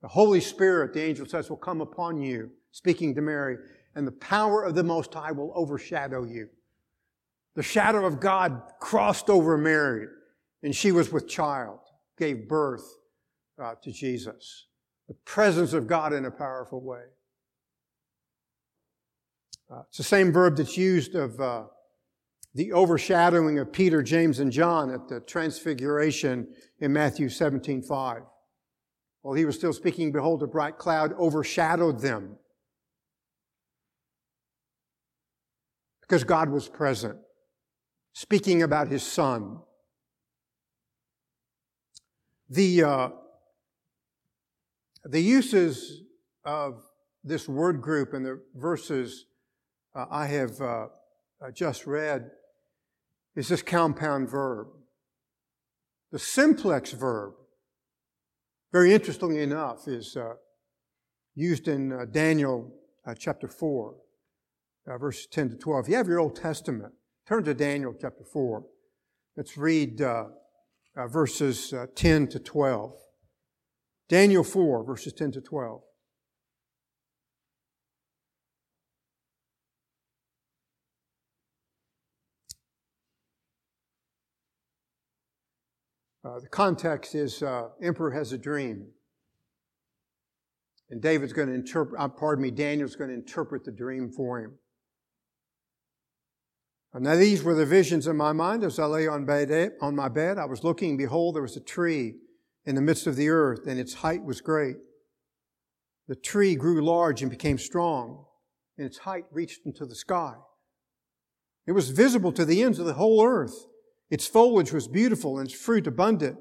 the 0.00 0.08
Holy 0.08 0.40
Spirit, 0.40 0.92
the 0.92 1.02
angel 1.02 1.26
says, 1.26 1.48
will 1.48 1.56
come 1.56 1.80
upon 1.80 2.20
you, 2.20 2.50
speaking 2.72 3.14
to 3.14 3.22
Mary, 3.22 3.56
and 3.94 4.06
the 4.06 4.12
power 4.12 4.64
of 4.64 4.74
the 4.74 4.82
Most 4.82 5.14
High 5.14 5.32
will 5.32 5.52
overshadow 5.54 6.24
you. 6.24 6.48
The 7.54 7.62
shadow 7.62 8.04
of 8.04 8.20
God 8.20 8.62
crossed 8.80 9.30
over 9.30 9.56
Mary, 9.56 10.06
and 10.62 10.74
she 10.74 10.92
was 10.92 11.12
with 11.12 11.28
child, 11.28 11.80
gave 12.18 12.48
birth 12.48 12.84
uh, 13.62 13.74
to 13.82 13.92
Jesus. 13.92 14.66
The 15.08 15.14
presence 15.24 15.72
of 15.72 15.86
God 15.86 16.12
in 16.12 16.24
a 16.24 16.30
powerful 16.30 16.80
way. 16.80 17.04
Uh, 19.70 19.82
it's 19.88 19.98
the 19.98 20.04
same 20.04 20.32
verb 20.32 20.56
that's 20.56 20.76
used 20.76 21.14
of 21.14 21.40
uh, 21.40 21.64
the 22.54 22.72
overshadowing 22.72 23.58
of 23.58 23.72
Peter, 23.72 24.02
James, 24.02 24.38
and 24.38 24.52
John 24.52 24.90
at 24.90 25.08
the 25.08 25.20
transfiguration 25.20 26.48
in 26.80 26.92
Matthew 26.92 27.28
17 27.28 27.82
5. 27.82 28.22
While 29.22 29.34
he 29.34 29.44
was 29.44 29.56
still 29.56 29.72
speaking, 29.72 30.12
behold, 30.12 30.42
a 30.42 30.46
bright 30.46 30.76
cloud 30.76 31.14
overshadowed 31.14 32.00
them. 32.00 32.36
Because 36.02 36.24
God 36.24 36.50
was 36.50 36.68
present, 36.68 37.16
speaking 38.14 38.62
about 38.62 38.88
his 38.88 39.02
son. 39.02 39.58
The, 42.48 42.84
uh, 42.84 43.08
the 45.04 45.20
uses 45.20 46.02
of 46.44 46.82
this 47.22 47.48
word 47.48 47.82
group 47.82 48.14
in 48.14 48.22
the 48.22 48.40
verses 48.54 49.26
uh, 49.94 50.06
I 50.10 50.26
have 50.26 50.60
uh, 50.60 50.86
just 51.52 51.86
read 51.86 52.30
is 53.36 53.48
this 53.48 53.62
compound 53.62 54.30
verb. 54.30 54.68
The 56.12 56.18
simplex 56.18 56.92
verb, 56.92 57.34
very 58.72 58.94
interestingly 58.94 59.42
enough, 59.42 59.88
is 59.88 60.16
uh, 60.16 60.34
used 61.34 61.66
in 61.66 61.92
uh, 61.92 62.04
Daniel 62.04 62.72
uh, 63.04 63.14
chapter 63.18 63.48
4, 63.48 63.94
uh, 64.86 64.98
verses 64.98 65.26
10 65.26 65.50
to 65.50 65.56
12. 65.56 65.84
If 65.84 65.88
you 65.90 65.96
have 65.96 66.06
your 66.06 66.20
Old 66.20 66.36
Testament, 66.36 66.92
turn 67.26 67.44
to 67.44 67.54
Daniel 67.54 67.94
chapter 67.98 68.24
4. 68.24 68.64
Let's 69.36 69.56
read 69.56 70.00
uh, 70.00 70.26
uh, 70.96 71.08
verses 71.08 71.72
10 71.94 72.28
to 72.28 72.38
12. 72.38 72.92
Daniel 74.08 74.44
4, 74.44 74.84
verses 74.84 75.12
10 75.12 75.32
to 75.32 75.40
12. 75.40 75.80
Uh, 86.24 86.40
the 86.40 86.48
context 86.48 87.14
is 87.14 87.42
uh, 87.42 87.68
emperor 87.82 88.10
has 88.10 88.32
a 88.32 88.38
dream. 88.38 88.86
And 90.90 91.02
David's 91.02 91.34
going 91.34 91.48
to 91.48 91.54
interpret, 91.54 92.00
uh, 92.00 92.08
pardon 92.08 92.42
me, 92.42 92.50
Daniel's 92.50 92.96
going 92.96 93.10
to 93.10 93.14
interpret 93.14 93.64
the 93.64 93.72
dream 93.72 94.10
for 94.10 94.40
him. 94.40 94.52
Now 96.96 97.16
these 97.16 97.42
were 97.42 97.54
the 97.54 97.66
visions 97.66 98.06
in 98.06 98.16
my 98.16 98.32
mind 98.32 98.62
as 98.62 98.78
I 98.78 98.84
lay 98.86 99.08
on, 99.08 99.24
bed, 99.24 99.72
on 99.80 99.96
my 99.96 100.08
bed. 100.08 100.38
I 100.38 100.44
was 100.44 100.62
looking, 100.62 100.96
behold, 100.96 101.34
there 101.34 101.42
was 101.42 101.56
a 101.56 101.60
tree 101.60 102.14
in 102.64 102.76
the 102.76 102.80
midst 102.80 103.08
of 103.08 103.16
the 103.16 103.30
earth, 103.30 103.66
and 103.66 103.80
its 103.80 103.94
height 103.94 104.24
was 104.24 104.40
great. 104.40 104.76
The 106.06 106.14
tree 106.14 106.54
grew 106.54 106.84
large 106.84 107.20
and 107.20 107.30
became 107.30 107.58
strong, 107.58 108.26
and 108.78 108.86
its 108.86 108.98
height 108.98 109.24
reached 109.32 109.66
into 109.66 109.86
the 109.86 109.94
sky. 109.96 110.34
It 111.66 111.72
was 111.72 111.90
visible 111.90 112.30
to 112.32 112.44
the 112.44 112.62
ends 112.62 112.78
of 112.78 112.86
the 112.86 112.94
whole 112.94 113.24
earth. 113.24 113.66
Its 114.08 114.26
foliage 114.26 114.72
was 114.72 114.86
beautiful 114.86 115.38
and 115.38 115.48
its 115.48 115.58
fruit 115.58 115.86
abundant, 115.86 116.38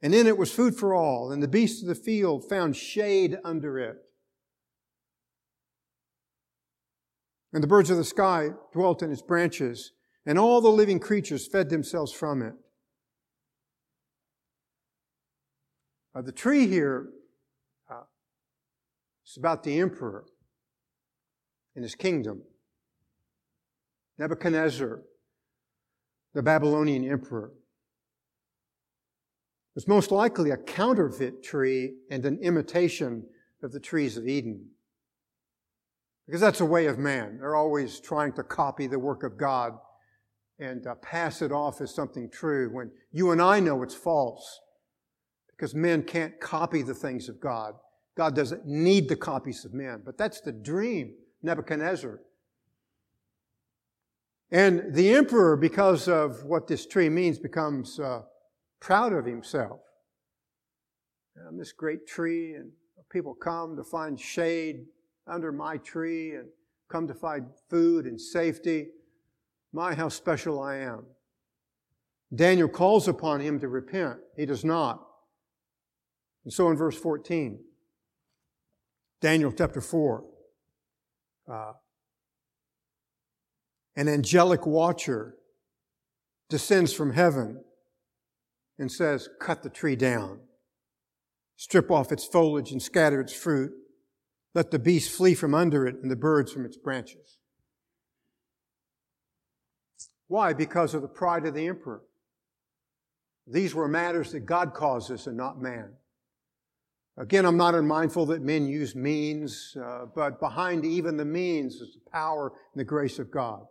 and 0.00 0.14
in 0.14 0.26
it 0.26 0.36
was 0.36 0.50
food 0.50 0.74
for 0.74 0.94
all, 0.94 1.30
and 1.30 1.42
the 1.42 1.48
beasts 1.48 1.80
of 1.80 1.88
the 1.88 1.94
field 1.94 2.48
found 2.48 2.74
shade 2.74 3.38
under 3.44 3.78
it. 3.78 3.98
And 7.52 7.62
the 7.62 7.68
birds 7.68 7.90
of 7.90 7.96
the 7.96 8.04
sky 8.04 8.50
dwelt 8.72 9.02
in 9.02 9.12
its 9.12 9.22
branches, 9.22 9.92
and 10.24 10.38
all 10.38 10.60
the 10.60 10.68
living 10.68 10.98
creatures 10.98 11.46
fed 11.46 11.68
themselves 11.68 12.12
from 12.12 12.42
it. 12.42 12.54
Uh, 16.14 16.22
the 16.22 16.32
tree 16.32 16.66
here 16.66 17.08
uh, 17.90 18.04
is 19.26 19.36
about 19.36 19.62
the 19.62 19.78
emperor 19.80 20.24
and 21.74 21.82
his 21.82 21.94
kingdom. 21.94 22.42
Nebuchadnezzar 24.18 25.02
the 26.34 26.42
Babylonian 26.42 27.08
emperor, 27.08 27.52
was 29.74 29.88
most 29.88 30.10
likely 30.10 30.50
a 30.50 30.56
counterfeit 30.56 31.42
tree 31.42 31.94
and 32.10 32.24
an 32.24 32.38
imitation 32.42 33.24
of 33.62 33.72
the 33.72 33.80
trees 33.80 34.16
of 34.16 34.26
Eden. 34.26 34.66
Because 36.26 36.40
that's 36.40 36.60
a 36.60 36.66
way 36.66 36.86
of 36.86 36.98
man. 36.98 37.38
They're 37.38 37.56
always 37.56 38.00
trying 38.00 38.32
to 38.34 38.42
copy 38.42 38.86
the 38.86 38.98
work 38.98 39.22
of 39.22 39.36
God 39.36 39.72
and 40.58 40.86
uh, 40.86 40.94
pass 40.96 41.42
it 41.42 41.50
off 41.52 41.80
as 41.80 41.94
something 41.94 42.30
true 42.30 42.70
when 42.70 42.90
you 43.10 43.32
and 43.32 43.42
I 43.42 43.60
know 43.60 43.82
it's 43.82 43.94
false. 43.94 44.60
Because 45.48 45.74
men 45.74 46.02
can't 46.02 46.40
copy 46.40 46.82
the 46.82 46.94
things 46.94 47.28
of 47.28 47.40
God. 47.40 47.74
God 48.16 48.34
doesn't 48.36 48.66
need 48.66 49.08
the 49.08 49.16
copies 49.16 49.64
of 49.64 49.74
men. 49.74 50.02
But 50.04 50.18
that's 50.18 50.40
the 50.40 50.52
dream 50.52 51.14
Nebuchadnezzar 51.42 52.20
and 54.52 54.92
the 54.94 55.14
emperor, 55.14 55.56
because 55.56 56.08
of 56.08 56.44
what 56.44 56.68
this 56.68 56.84
tree 56.84 57.08
means, 57.08 57.38
becomes 57.38 57.98
uh, 57.98 58.20
proud 58.80 59.14
of 59.14 59.24
himself. 59.24 59.80
I'm 61.48 61.56
this 61.56 61.72
great 61.72 62.06
tree, 62.06 62.54
and 62.54 62.70
people 63.08 63.34
come 63.34 63.76
to 63.76 63.82
find 63.82 64.20
shade 64.20 64.84
under 65.26 65.52
my 65.52 65.76
tree 65.78 66.34
and 66.34 66.48
come 66.88 67.06
to 67.08 67.14
find 67.14 67.46
food 67.70 68.06
and 68.06 68.20
safety. 68.20 68.88
My, 69.72 69.94
how 69.94 70.08
special 70.08 70.60
I 70.60 70.76
am. 70.76 71.06
Daniel 72.34 72.68
calls 72.68 73.08
upon 73.08 73.40
him 73.40 73.60
to 73.60 73.68
repent. 73.68 74.18
He 74.36 74.46
does 74.46 74.64
not. 74.64 75.06
And 76.44 76.52
so 76.52 76.70
in 76.70 76.76
verse 76.76 76.96
14, 76.96 77.58
Daniel 79.20 79.52
chapter 79.52 79.80
4, 79.80 80.24
uh, 81.50 81.72
an 83.96 84.08
angelic 84.08 84.66
watcher 84.66 85.36
descends 86.48 86.92
from 86.92 87.12
heaven 87.12 87.62
and 88.78 88.90
says, 88.90 89.28
Cut 89.40 89.62
the 89.62 89.70
tree 89.70 89.96
down, 89.96 90.40
strip 91.56 91.90
off 91.90 92.10
its 92.10 92.24
foliage 92.24 92.72
and 92.72 92.82
scatter 92.82 93.20
its 93.20 93.32
fruit. 93.32 93.72
Let 94.54 94.70
the 94.70 94.78
beasts 94.78 95.14
flee 95.14 95.34
from 95.34 95.54
under 95.54 95.86
it 95.86 95.96
and 96.02 96.10
the 96.10 96.16
birds 96.16 96.52
from 96.52 96.66
its 96.66 96.76
branches. 96.76 97.38
Why? 100.28 100.52
Because 100.52 100.94
of 100.94 101.02
the 101.02 101.08
pride 101.08 101.46
of 101.46 101.54
the 101.54 101.66
emperor. 101.66 102.02
These 103.46 103.74
were 103.74 103.88
matters 103.88 104.32
that 104.32 104.40
God 104.40 104.72
causes 104.74 105.26
and 105.26 105.36
not 105.36 105.60
man. 105.60 105.94
Again, 107.18 107.44
I'm 107.44 107.56
not 107.56 107.74
unmindful 107.74 108.26
that 108.26 108.40
men 108.40 108.66
use 108.66 108.94
means, 108.94 109.76
uh, 109.82 110.06
but 110.14 110.40
behind 110.40 110.84
even 110.84 111.16
the 111.16 111.24
means 111.24 111.74
is 111.74 111.94
the 111.94 112.10
power 112.10 112.52
and 112.72 112.80
the 112.80 112.84
grace 112.84 113.18
of 113.18 113.30
God. 113.30 113.66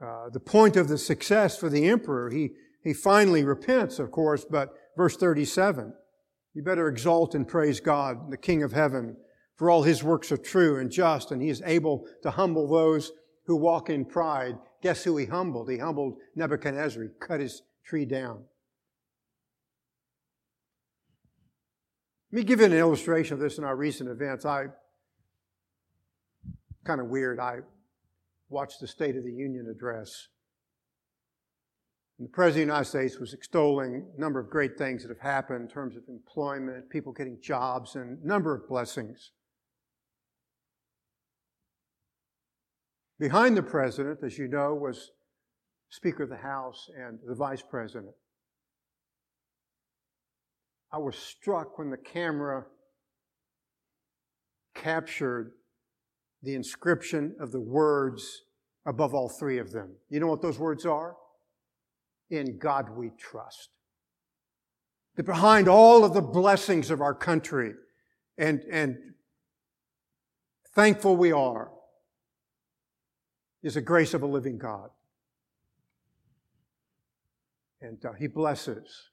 Uh, 0.00 0.30
the 0.30 0.40
point 0.40 0.76
of 0.76 0.88
the 0.88 0.98
success 0.98 1.58
for 1.58 1.68
the 1.68 1.86
emperor. 1.86 2.30
He, 2.30 2.50
he 2.82 2.94
finally 2.94 3.44
repents, 3.44 3.98
of 3.98 4.10
course, 4.10 4.44
but 4.44 4.70
verse 4.96 5.16
37, 5.16 5.92
you 6.54 6.62
better 6.62 6.88
exalt 6.88 7.34
and 7.34 7.46
praise 7.46 7.80
God, 7.80 8.30
the 8.30 8.36
King 8.36 8.62
of 8.62 8.72
heaven, 8.72 9.16
for 9.56 9.70
all 9.70 9.82
his 9.82 10.02
works 10.02 10.32
are 10.32 10.36
true 10.36 10.78
and 10.78 10.90
just, 10.90 11.30
and 11.30 11.40
he 11.40 11.48
is 11.48 11.62
able 11.64 12.06
to 12.22 12.30
humble 12.30 12.68
those 12.68 13.12
who 13.46 13.56
walk 13.56 13.90
in 13.90 14.04
pride. 14.04 14.58
Guess 14.82 15.04
who 15.04 15.16
he 15.16 15.26
humbled? 15.26 15.70
He 15.70 15.78
humbled 15.78 16.16
Nebuchadnezzar. 16.34 17.02
He 17.02 17.08
cut 17.20 17.40
his 17.40 17.62
tree 17.84 18.04
down. 18.04 18.44
Let 22.32 22.38
me 22.38 22.44
give 22.44 22.58
you 22.60 22.66
an 22.66 22.72
illustration 22.72 23.34
of 23.34 23.40
this 23.40 23.58
in 23.58 23.64
our 23.64 23.76
recent 23.76 24.10
events. 24.10 24.44
I 24.44 24.66
kind 26.84 27.00
of 27.00 27.06
weird. 27.06 27.38
I 27.38 27.60
watched 28.48 28.80
the 28.80 28.88
State 28.88 29.16
of 29.16 29.24
the 29.24 29.32
Union 29.32 29.68
address. 29.70 30.28
And 32.18 32.26
the 32.26 32.32
President 32.32 32.62
of 32.62 32.66
the 32.66 32.72
United 32.72 32.88
States 32.88 33.20
was 33.20 33.34
extolling 33.34 34.06
a 34.16 34.20
number 34.20 34.40
of 34.40 34.50
great 34.50 34.76
things 34.76 35.02
that 35.02 35.08
have 35.08 35.20
happened 35.20 35.62
in 35.62 35.68
terms 35.68 35.96
of 35.96 36.02
employment, 36.08 36.90
people 36.90 37.12
getting 37.12 37.40
jobs, 37.40 37.94
and 37.94 38.18
a 38.22 38.26
number 38.26 38.54
of 38.54 38.68
blessings. 38.68 39.30
Behind 43.18 43.56
the 43.56 43.62
President, 43.62 44.18
as 44.24 44.38
you 44.38 44.48
know, 44.48 44.74
was 44.74 45.12
Speaker 45.88 46.24
of 46.24 46.30
the 46.30 46.36
House 46.36 46.88
and 46.96 47.20
the 47.24 47.34
Vice 47.34 47.62
President. 47.62 48.12
I 50.92 50.98
was 50.98 51.16
struck 51.16 51.78
when 51.78 51.90
the 51.90 51.96
camera 51.96 52.64
captured 54.74 55.52
the 56.42 56.56
inscription 56.56 57.36
of 57.38 57.52
the 57.52 57.60
words 57.60 58.42
above 58.84 59.14
all 59.14 59.28
three 59.28 59.58
of 59.58 59.70
them. 59.70 59.94
You 60.10 60.18
know 60.18 60.26
what 60.26 60.42
those 60.42 60.58
words 60.58 60.84
are? 60.84 61.14
In 62.30 62.58
God 62.58 62.90
we 62.90 63.10
trust. 63.16 63.70
That 65.14 65.24
behind 65.24 65.68
all 65.68 66.04
of 66.04 66.14
the 66.14 66.20
blessings 66.20 66.90
of 66.90 67.00
our 67.00 67.14
country, 67.14 67.74
and, 68.36 68.62
and 68.70 68.96
thankful 70.74 71.16
we 71.16 71.30
are 71.30 71.70
is 73.64 73.74
the 73.74 73.80
grace 73.80 74.12
of 74.12 74.22
a 74.22 74.26
living 74.26 74.58
God. 74.58 74.90
And 77.80 77.98
uh, 78.04 78.12
He 78.12 78.28
blesses. 78.28 79.10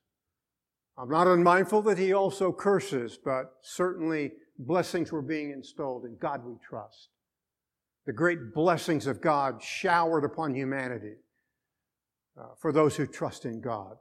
I'm 0.97 1.09
not 1.09 1.25
unmindful 1.25 1.81
that 1.83 1.97
He 1.97 2.13
also 2.13 2.51
curses, 2.51 3.17
but 3.17 3.53
certainly 3.61 4.33
blessings 4.59 5.11
were 5.11 5.21
being 5.21 5.51
installed. 5.51 6.03
In 6.03 6.17
God 6.17 6.45
we 6.45 6.55
trust. 6.67 7.09
The 8.05 8.13
great 8.13 8.53
blessings 8.53 9.07
of 9.07 9.21
God 9.21 9.63
showered 9.63 10.25
upon 10.25 10.53
humanity 10.53 11.15
uh, 12.39 12.47
for 12.59 12.73
those 12.73 12.97
who 12.97 13.07
trust 13.07 13.45
in 13.45 13.61
God. 13.61 13.95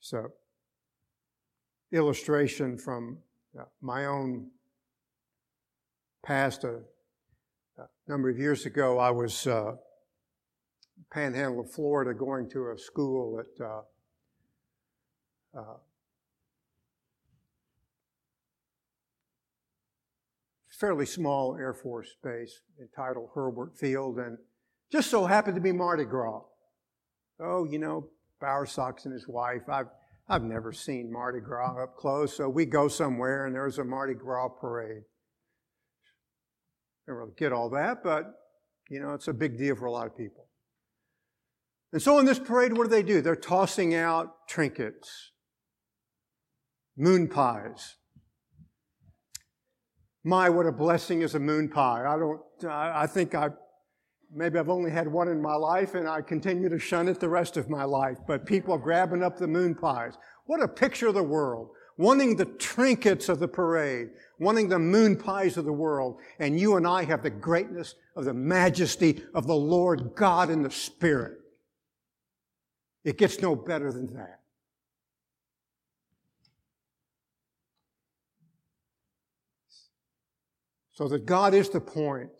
So, 0.00 0.32
illustration 1.92 2.76
from 2.76 3.18
uh, 3.58 3.64
my 3.80 4.06
own 4.06 4.50
past. 6.24 6.64
A, 6.64 6.80
a, 7.78 7.86
number 8.08 8.28
of 8.30 8.38
years 8.38 8.66
ago, 8.66 8.98
I 8.98 9.10
was 9.10 9.46
uh, 9.46 9.72
panhandle 11.12 11.60
of 11.60 11.70
Florida 11.70 12.14
going 12.14 12.48
to 12.50 12.70
a 12.70 12.78
school 12.78 13.40
at 13.40 13.64
uh, 13.64 13.82
uh 15.58 15.76
fairly 20.70 21.06
small 21.06 21.56
Air 21.56 21.72
Force 21.72 22.16
base 22.22 22.60
entitled 22.80 23.30
Hurlburt 23.34 23.76
Field, 23.76 24.18
and 24.18 24.38
just 24.90 25.10
so 25.10 25.24
happened 25.26 25.54
to 25.54 25.60
be 25.60 25.72
Mardi 25.72 26.04
Gras. 26.04 26.42
Oh, 27.40 27.64
you 27.64 27.78
know, 27.78 28.08
Bowersox 28.42 29.04
and 29.04 29.12
his 29.12 29.28
wife. 29.28 29.62
I've 29.68 29.88
I've 30.28 30.42
never 30.42 30.72
seen 30.72 31.12
Mardi 31.12 31.40
Gras 31.40 31.82
up 31.82 31.96
close, 31.96 32.36
so 32.36 32.48
we 32.48 32.64
go 32.64 32.88
somewhere 32.88 33.46
and 33.46 33.54
there's 33.54 33.78
a 33.78 33.84
Mardi 33.84 34.14
Gras 34.14 34.48
parade. 34.48 35.02
Don't 37.06 37.16
really 37.16 37.32
get 37.36 37.52
all 37.52 37.70
that, 37.70 38.02
but 38.02 38.32
you 38.90 39.00
know, 39.00 39.14
it's 39.14 39.28
a 39.28 39.32
big 39.32 39.58
deal 39.58 39.76
for 39.76 39.86
a 39.86 39.92
lot 39.92 40.06
of 40.06 40.16
people. 40.16 40.48
And 41.92 42.02
so 42.02 42.18
in 42.18 42.26
this 42.26 42.38
parade, 42.38 42.76
what 42.76 42.84
do 42.84 42.90
they 42.90 43.02
do? 43.02 43.20
They're 43.20 43.36
tossing 43.36 43.94
out 43.94 44.48
trinkets, 44.48 45.32
moon 46.96 47.28
pies, 47.28 47.96
my, 50.24 50.48
what 50.48 50.66
a 50.66 50.72
blessing 50.72 51.20
is 51.20 51.34
a 51.34 51.38
moon 51.38 51.68
pie. 51.68 52.06
I 52.06 52.18
don't, 52.18 52.40
I 52.66 53.06
think 53.06 53.34
I, 53.34 53.50
maybe 54.34 54.58
I've 54.58 54.70
only 54.70 54.90
had 54.90 55.06
one 55.06 55.28
in 55.28 55.40
my 55.40 55.54
life 55.54 55.94
and 55.94 56.08
I 56.08 56.22
continue 56.22 56.70
to 56.70 56.78
shun 56.78 57.08
it 57.08 57.20
the 57.20 57.28
rest 57.28 57.58
of 57.58 57.68
my 57.68 57.84
life. 57.84 58.16
But 58.26 58.46
people 58.46 58.72
are 58.74 58.78
grabbing 58.78 59.22
up 59.22 59.36
the 59.36 59.46
moon 59.46 59.74
pies. 59.74 60.14
What 60.46 60.62
a 60.62 60.68
picture 60.68 61.08
of 61.08 61.14
the 61.14 61.22
world. 61.22 61.68
Wanting 61.96 62.36
the 62.36 62.44
trinkets 62.44 63.28
of 63.28 63.38
the 63.38 63.48
parade, 63.48 64.10
wanting 64.38 64.68
the 64.68 64.78
moon 64.78 65.16
pies 65.16 65.56
of 65.56 65.64
the 65.64 65.72
world. 65.72 66.18
And 66.38 66.58
you 66.58 66.76
and 66.76 66.86
I 66.86 67.04
have 67.04 67.22
the 67.22 67.30
greatness 67.30 67.94
of 68.16 68.24
the 68.24 68.34
majesty 68.34 69.22
of 69.34 69.46
the 69.46 69.54
Lord 69.54 70.14
God 70.14 70.50
in 70.50 70.62
the 70.62 70.70
Spirit. 70.70 71.38
It 73.04 73.18
gets 73.18 73.40
no 73.40 73.54
better 73.54 73.92
than 73.92 74.14
that. 74.14 74.40
So 80.92 81.08
that 81.08 81.26
God 81.26 81.54
is 81.54 81.68
the 81.68 81.80
point 81.80 82.30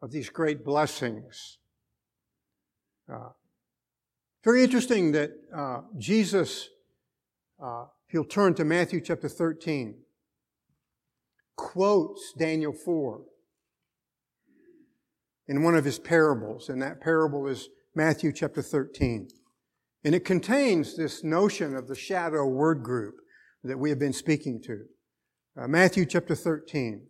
of 0.00 0.10
these 0.10 0.30
great 0.30 0.64
blessings. 0.64 1.58
Uh, 3.12 3.30
very 4.44 4.62
interesting 4.62 5.12
that 5.12 5.32
uh, 5.54 5.80
Jesus, 5.98 6.68
uh, 7.62 7.86
you'll 8.16 8.24
turn 8.24 8.54
to 8.54 8.64
Matthew 8.64 8.98
chapter 8.98 9.28
13, 9.28 9.94
quotes 11.54 12.32
Daniel 12.32 12.72
4 12.72 13.20
in 15.48 15.62
one 15.62 15.76
of 15.76 15.84
his 15.84 15.98
parables, 15.98 16.70
and 16.70 16.80
that 16.80 17.02
parable 17.02 17.46
is 17.46 17.68
Matthew 17.94 18.32
chapter 18.32 18.62
13. 18.62 19.28
And 20.02 20.14
it 20.14 20.24
contains 20.24 20.96
this 20.96 21.22
notion 21.22 21.76
of 21.76 21.88
the 21.88 21.94
shadow 21.94 22.46
word 22.46 22.82
group 22.82 23.16
that 23.62 23.78
we 23.78 23.90
have 23.90 23.98
been 23.98 24.14
speaking 24.14 24.62
to. 24.62 24.84
Uh, 25.54 25.68
Matthew 25.68 26.06
chapter 26.06 26.34
13 26.34 27.08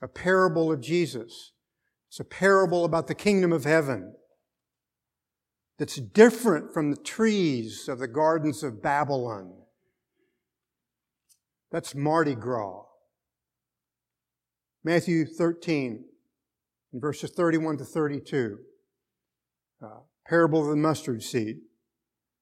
a 0.00 0.06
parable 0.06 0.70
of 0.70 0.80
Jesus. 0.80 1.50
It's 2.08 2.20
a 2.20 2.24
parable 2.24 2.84
about 2.84 3.08
the 3.08 3.16
kingdom 3.16 3.52
of 3.52 3.64
heaven 3.64 4.14
that's 5.76 5.96
different 5.96 6.72
from 6.72 6.92
the 6.92 7.02
trees 7.02 7.88
of 7.88 7.98
the 7.98 8.06
gardens 8.06 8.62
of 8.62 8.80
Babylon. 8.80 9.59
That's 11.70 11.94
Mardi 11.94 12.34
Gras. 12.34 12.82
Matthew 14.82 15.26
13, 15.26 16.04
verses 16.94 17.30
31 17.30 17.78
to 17.78 17.84
32. 17.84 18.58
Uh, 19.82 19.88
parable 20.26 20.62
of 20.62 20.68
the 20.68 20.76
mustard 20.76 21.22
seed. 21.22 21.58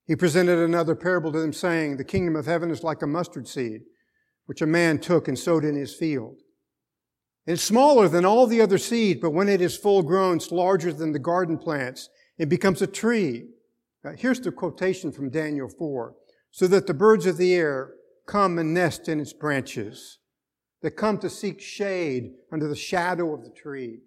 He 0.07 0.17
presented 0.17 0.59
another 0.59 0.95
parable 0.95 1.33
to 1.33 1.41
them 1.41 1.53
saying, 1.53 1.97
the 1.97 2.05
kingdom 2.05 2.37
of 2.37 2.47
heaven 2.47 2.71
is 2.71 2.83
like 2.83 3.03
a 3.03 3.07
mustard 3.07 3.47
seed, 3.47 3.83
which 4.47 4.62
a 4.62 4.67
man 4.67 4.99
took 4.99 5.29
and 5.29 5.38
sowed 5.38 5.64
in 5.64 5.75
his 5.75 5.95
field. 5.95 6.37
It's 7.47 7.62
smaller 7.62 8.09
than 8.09 8.25
all 8.25 8.47
the 8.47 8.61
other 8.61 8.79
seed, 8.79 9.21
but 9.21 9.31
when 9.31 9.49
it 9.49 9.61
is 9.61 9.77
full 9.77 10.03
grown, 10.03 10.37
it's 10.37 10.51
larger 10.51 10.93
than 10.93 11.12
the 11.12 11.19
garden 11.19 11.59
plants. 11.59 12.09
It 12.38 12.49
becomes 12.49 12.81
a 12.83 12.87
tree. 12.87 13.49
Uh, 14.05 14.12
here's 14.17 14.41
the 14.41 14.53
quotation 14.53 15.12
from 15.12 15.31
Daniel 15.31 15.69
4. 15.69 16.14
So 16.51 16.67
that 16.69 16.87
the 16.87 16.95
birds 16.95 17.27
of 17.27 17.37
the 17.37 17.55
air 17.55 17.93
come 18.29 18.59
and 18.59 18.73
nest 18.73 19.09
in 19.09 19.19
its 19.19 19.33
branches. 19.33 20.19
They 20.83 20.91
come 20.91 21.19
to 21.19 21.31
seek 21.31 21.61
shade 21.61 22.35
under 22.53 22.69
the 22.69 22.77
shadow 22.77 23.35
of 23.35 23.43
the 23.43 23.51
tree 23.51 24.03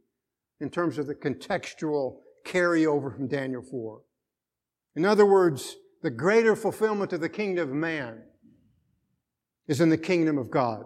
in 0.61 0.69
terms 0.69 0.97
of 0.97 1.07
the 1.07 1.15
contextual 1.15 2.19
carryover 2.45 3.13
from 3.13 3.27
Daniel 3.27 3.61
4. 3.61 4.01
In 4.95 5.05
other 5.05 5.25
words, 5.25 5.75
the 6.01 6.11
greater 6.11 6.55
fulfillment 6.55 7.11
of 7.11 7.19
the 7.19 7.29
kingdom 7.29 7.69
of 7.69 7.75
man 7.75 8.21
is 9.67 9.81
in 9.81 9.89
the 9.89 9.97
kingdom 9.97 10.37
of 10.37 10.49
God 10.49 10.83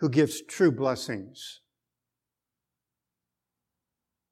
who 0.00 0.08
gives 0.08 0.42
true 0.42 0.70
blessings. 0.70 1.60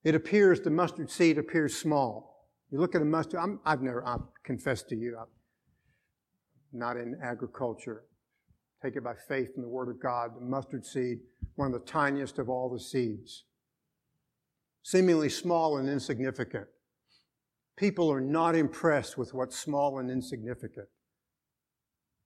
It 0.03 0.15
appears, 0.15 0.61
the 0.61 0.71
mustard 0.71 1.11
seed 1.11 1.39
appears 1.39 1.77
small. 1.77 2.49
You 2.71 2.79
look 2.79 2.95
at 2.95 3.01
a 3.01 3.07
mustard, 3.07 3.41
i 3.65 3.71
have 3.71 3.81
never, 3.81 4.07
I 4.07 4.17
confess 4.45 4.83
to 4.85 4.97
you, 4.97 5.17
I'm 5.19 5.29
not 6.79 6.97
in 6.97 7.17
agriculture. 7.23 8.05
Take 8.85 8.97
it 8.97 9.05
by 9.05 9.15
faith 9.15 9.53
in 9.57 9.63
the 9.63 9.69
Word 9.69 9.89
of 9.89 9.99
God. 9.99 10.37
The 10.37 10.45
mustard 10.45 10.85
seed, 10.85 11.21
one 11.55 11.73
of 11.73 11.73
the 11.73 11.91
tiniest 11.91 12.39
of 12.39 12.51
all 12.51 12.69
the 12.69 12.79
seeds. 12.79 13.45
Seemingly 14.83 15.31
small 15.31 15.79
and 15.79 15.89
insignificant. 15.89 16.67
People 17.79 18.13
are 18.13 18.21
not 18.21 18.55
impressed 18.55 19.17
with 19.17 19.33
what's 19.33 19.59
small 19.59 20.01
and 20.01 20.11
insignificant. 20.11 20.87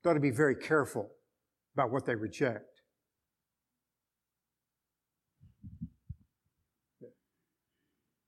They 0.03 0.11
ought 0.11 0.14
to 0.14 0.21
be 0.21 0.33
very 0.33 0.57
careful 0.57 1.12
about 1.75 1.92
what 1.92 2.07
they 2.07 2.16
reject. 2.16 2.64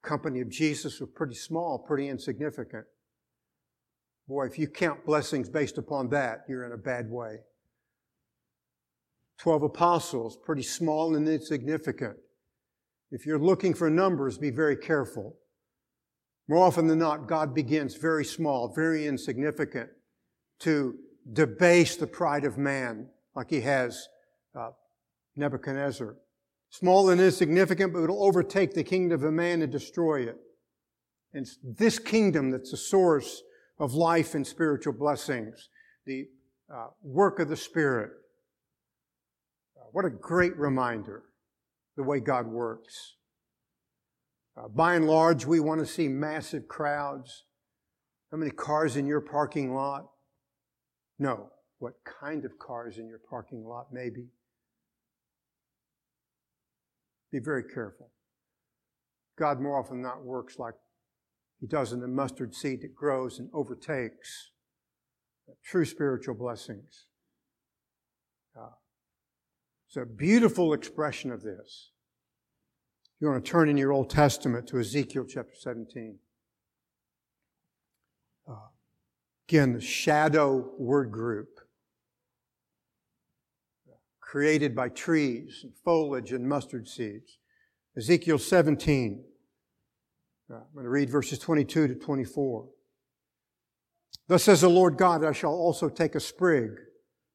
company 0.02 0.40
of 0.40 0.48
Jesus 0.48 0.98
was 0.98 1.08
pretty 1.14 1.34
small, 1.34 1.78
pretty 1.78 2.08
insignificant. 2.08 2.84
Boy, 4.26 4.46
if 4.46 4.58
you 4.58 4.66
count 4.66 5.04
blessings 5.06 5.48
based 5.48 5.78
upon 5.78 6.08
that, 6.10 6.44
you're 6.48 6.64
in 6.64 6.72
a 6.72 6.76
bad 6.76 7.08
way. 7.08 7.40
Twelve 9.40 9.62
apostles, 9.62 10.36
pretty 10.36 10.62
small 10.62 11.16
and 11.16 11.26
insignificant. 11.26 12.16
If 13.10 13.24
you're 13.24 13.38
looking 13.38 13.72
for 13.72 13.88
numbers, 13.88 14.36
be 14.36 14.50
very 14.50 14.76
careful. 14.76 15.36
More 16.46 16.66
often 16.66 16.86
than 16.86 16.98
not, 16.98 17.26
God 17.26 17.54
begins 17.54 17.94
very 17.94 18.24
small, 18.24 18.70
very 18.74 19.06
insignificant 19.06 19.88
to 20.60 20.94
debase 21.32 21.96
the 21.96 22.06
pride 22.06 22.44
of 22.44 22.58
man, 22.58 23.08
like 23.34 23.48
he 23.48 23.62
has 23.62 24.08
uh, 24.54 24.70
Nebuchadnezzar. 25.36 26.16
Small 26.68 27.08
and 27.08 27.20
insignificant, 27.20 27.94
but 27.94 28.02
it'll 28.02 28.22
overtake 28.22 28.74
the 28.74 28.84
kingdom 28.84 29.24
of 29.24 29.32
man 29.32 29.62
and 29.62 29.72
destroy 29.72 30.20
it. 30.20 30.36
And 31.32 31.46
it's 31.46 31.58
this 31.62 31.98
kingdom 31.98 32.50
that's 32.50 32.72
the 32.72 32.76
source 32.76 33.42
of 33.78 33.94
life 33.94 34.34
and 34.34 34.46
spiritual 34.46 34.92
blessings, 34.92 35.70
the 36.04 36.26
uh, 36.72 36.88
work 37.02 37.40
of 37.40 37.48
the 37.48 37.56
Spirit. 37.56 38.10
Uh, 39.90 39.92
what 39.92 40.04
a 40.04 40.10
great 40.10 40.56
reminder, 40.56 41.24
the 41.96 42.02
way 42.02 42.20
God 42.20 42.46
works. 42.46 43.16
Uh, 44.56 44.68
by 44.68 44.94
and 44.94 45.06
large, 45.06 45.46
we 45.46 45.60
want 45.60 45.80
to 45.80 45.86
see 45.86 46.08
massive 46.08 46.68
crowds. 46.68 47.44
How 48.30 48.38
many 48.38 48.50
cars 48.50 48.96
in 48.96 49.06
your 49.06 49.20
parking 49.20 49.74
lot? 49.74 50.06
No. 51.18 51.50
What 51.78 51.94
kind 52.04 52.44
of 52.44 52.58
cars 52.58 52.98
in 52.98 53.08
your 53.08 53.20
parking 53.30 53.64
lot, 53.64 53.86
maybe? 53.90 54.26
Be 57.32 57.38
very 57.38 57.64
careful. 57.64 58.10
God 59.38 59.60
more 59.60 59.78
often 59.78 60.02
than 60.02 60.02
not 60.02 60.22
works 60.22 60.58
like 60.58 60.74
he 61.58 61.66
does 61.66 61.92
in 61.92 62.00
the 62.00 62.08
mustard 62.08 62.54
seed 62.54 62.82
that 62.82 62.94
grows 62.94 63.38
and 63.38 63.48
overtakes 63.54 64.50
true 65.64 65.84
spiritual 65.84 66.34
blessings. 66.34 67.06
Uh, 68.58 68.70
It's 69.90 69.96
a 69.96 70.06
beautiful 70.06 70.72
expression 70.72 71.32
of 71.32 71.42
this. 71.42 71.90
You 73.18 73.26
want 73.26 73.44
to 73.44 73.50
turn 73.50 73.68
in 73.68 73.76
your 73.76 73.90
Old 73.90 74.08
Testament 74.08 74.68
to 74.68 74.78
Ezekiel 74.78 75.24
chapter 75.28 75.56
17. 75.58 76.16
Uh, 78.48 78.54
again, 79.48 79.72
the 79.72 79.80
shadow 79.80 80.70
word 80.78 81.10
group 81.10 81.58
created 84.20 84.76
by 84.76 84.90
trees 84.90 85.62
and 85.64 85.72
foliage 85.84 86.30
and 86.30 86.48
mustard 86.48 86.86
seeds. 86.86 87.38
Ezekiel 87.96 88.38
17. 88.38 89.24
Uh, 90.48 90.54
I'm 90.54 90.62
going 90.72 90.84
to 90.84 90.88
read 90.88 91.10
verses 91.10 91.40
22 91.40 91.88
to 91.88 91.94
24. 91.96 92.68
Thus 94.28 94.44
says 94.44 94.60
the 94.60 94.70
Lord 94.70 94.96
God, 94.96 95.24
I 95.24 95.32
shall 95.32 95.50
also 95.50 95.88
take 95.88 96.14
a 96.14 96.20
sprig 96.20 96.78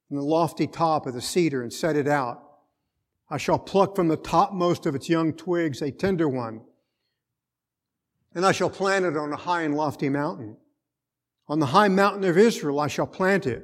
from 0.08 0.16
the 0.16 0.24
lofty 0.24 0.68
top 0.68 1.06
of 1.06 1.14
the 1.14 1.22
cedar 1.22 1.62
and 1.62 1.74
set 1.74 1.98
it 1.98 2.08
out. 2.08 2.44
I 3.30 3.38
shall 3.38 3.58
pluck 3.58 3.96
from 3.96 4.08
the 4.08 4.18
topmost 4.18 4.86
of 4.86 4.96
its 4.96 5.10
young 5.10 5.34
twigs 5.34 5.82
a 5.82 5.92
tender 5.92 6.30
one, 6.30 6.62
and 8.36 8.46
I 8.46 8.52
shall 8.52 8.70
plant 8.70 9.06
it 9.06 9.18
on 9.18 9.32
a 9.34 9.38
high 9.38 9.64
and 9.64 9.76
lofty 9.76 10.10
mountain. 10.10 10.58
On 11.48 11.60
the 11.60 11.68
high 11.68 11.88
mountain 11.88 12.24
of 12.24 12.38
Israel 12.38 12.80
I 12.80 12.88
shall 12.88 13.08
plant 13.08 13.48
it, 13.48 13.64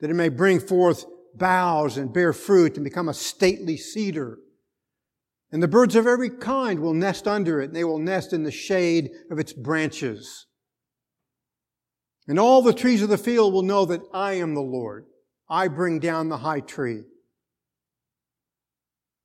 that 0.00 0.10
it 0.10 0.14
may 0.14 0.28
bring 0.28 0.60
forth 0.60 1.04
boughs 1.34 1.96
and 1.96 2.12
bear 2.12 2.32
fruit 2.32 2.76
and 2.76 2.84
become 2.84 3.08
a 3.08 3.14
stately 3.14 3.76
cedar. 3.76 4.38
And 5.52 5.62
the 5.62 5.68
birds 5.68 5.94
of 5.94 6.06
every 6.06 6.30
kind 6.30 6.80
will 6.80 6.94
nest 6.94 7.26
under 7.26 7.60
it, 7.60 7.66
and 7.66 7.76
they 7.76 7.84
will 7.84 7.98
nest 7.98 8.32
in 8.32 8.42
the 8.42 8.50
shade 8.50 9.10
of 9.30 9.38
its 9.38 9.52
branches. 9.52 10.46
And 12.26 12.38
all 12.38 12.60
the 12.60 12.74
trees 12.74 13.02
of 13.02 13.08
the 13.08 13.16
field 13.16 13.54
will 13.54 13.62
know 13.62 13.84
that 13.86 14.02
I 14.12 14.34
am 14.34 14.54
the 14.54 14.60
Lord. 14.60 15.06
I 15.48 15.68
bring 15.68 15.98
down 15.98 16.28
the 16.28 16.38
high 16.38 16.60
tree. 16.60 17.02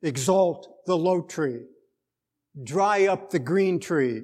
Exalt 0.03 0.85
the 0.85 0.97
low 0.97 1.21
tree. 1.21 1.61
Dry 2.61 3.07
up 3.07 3.29
the 3.29 3.39
green 3.39 3.79
tree 3.79 4.23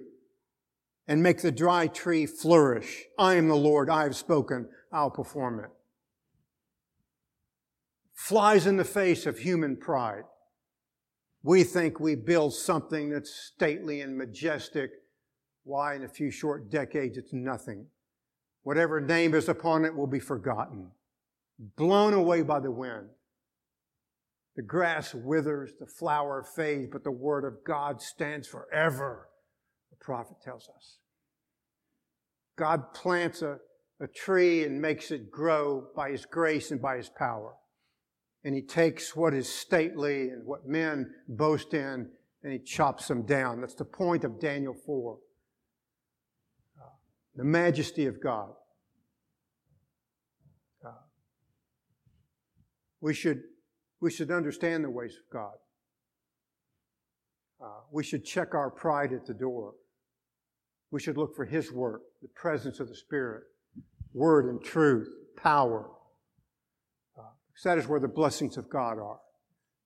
and 1.07 1.23
make 1.23 1.41
the 1.41 1.51
dry 1.51 1.87
tree 1.87 2.25
flourish. 2.25 3.05
I 3.17 3.35
am 3.35 3.47
the 3.47 3.55
Lord. 3.55 3.89
I 3.89 4.03
have 4.03 4.15
spoken. 4.15 4.69
I'll 4.91 5.09
perform 5.09 5.61
it. 5.61 5.71
Flies 8.13 8.67
in 8.67 8.75
the 8.75 8.83
face 8.83 9.25
of 9.25 9.39
human 9.39 9.77
pride. 9.77 10.23
We 11.41 11.63
think 11.63 11.99
we 11.99 12.15
build 12.15 12.53
something 12.53 13.09
that's 13.09 13.33
stately 13.33 14.01
and 14.01 14.17
majestic. 14.17 14.91
Why, 15.63 15.95
in 15.95 16.03
a 16.03 16.09
few 16.09 16.29
short 16.29 16.69
decades, 16.69 17.17
it's 17.17 17.33
nothing. 17.33 17.87
Whatever 18.63 18.99
name 18.99 19.33
is 19.33 19.47
upon 19.47 19.85
it 19.85 19.95
will 19.95 20.07
be 20.07 20.19
forgotten, 20.19 20.91
blown 21.77 22.13
away 22.13 22.41
by 22.41 22.59
the 22.59 22.71
wind. 22.71 23.07
The 24.59 24.65
grass 24.65 25.15
withers, 25.15 25.71
the 25.79 25.85
flower 25.85 26.43
fades, 26.43 26.89
but 26.91 27.05
the 27.05 27.11
word 27.11 27.45
of 27.45 27.63
God 27.65 28.01
stands 28.01 28.45
forever, 28.45 29.29
the 29.89 29.95
prophet 29.95 30.35
tells 30.43 30.67
us. 30.75 30.97
God 32.57 32.93
plants 32.93 33.41
a, 33.41 33.59
a 34.01 34.07
tree 34.07 34.65
and 34.65 34.81
makes 34.81 35.11
it 35.11 35.31
grow 35.31 35.87
by 35.95 36.11
his 36.11 36.25
grace 36.25 36.71
and 36.71 36.81
by 36.81 36.97
his 36.97 37.07
power. 37.07 37.53
And 38.43 38.53
he 38.53 38.61
takes 38.61 39.15
what 39.15 39.33
is 39.33 39.47
stately 39.47 40.23
and 40.27 40.45
what 40.45 40.67
men 40.67 41.09
boast 41.29 41.73
in 41.73 42.09
and 42.43 42.51
he 42.51 42.59
chops 42.59 43.07
them 43.07 43.25
down. 43.25 43.61
That's 43.61 43.75
the 43.75 43.85
point 43.85 44.25
of 44.25 44.41
Daniel 44.41 44.75
4 44.85 45.19
the 47.37 47.45
majesty 47.45 48.07
of 48.07 48.21
God. 48.21 48.49
Uh, 50.85 50.91
we 52.99 53.13
should 53.13 53.43
we 54.01 54.11
should 54.11 54.31
understand 54.31 54.83
the 54.83 54.89
ways 54.89 55.15
of 55.15 55.31
God. 55.31 55.53
Uh, 57.61 57.81
we 57.91 58.03
should 58.03 58.23
check 58.23 58.53
our 58.53 58.69
pride 58.69 59.11
at 59.11 59.25
the 59.25 59.33
door. 59.33 59.73
We 60.91 60.99
should 60.99 61.17
look 61.17 61.35
for 61.35 61.45
His 61.45 61.71
work, 61.71 62.01
the 62.21 62.29
presence 62.29 62.79
of 62.79 62.87
the 62.87 62.95
Spirit, 62.95 63.43
word 64.13 64.45
and 64.45 64.63
truth, 64.63 65.09
power. 65.35 65.89
Uh, 67.17 67.23
because 67.47 67.63
that 67.63 67.77
is 67.77 67.87
where 67.87 67.99
the 67.99 68.07
blessings 68.07 68.57
of 68.57 68.69
God 68.69 68.97
are. 68.97 69.19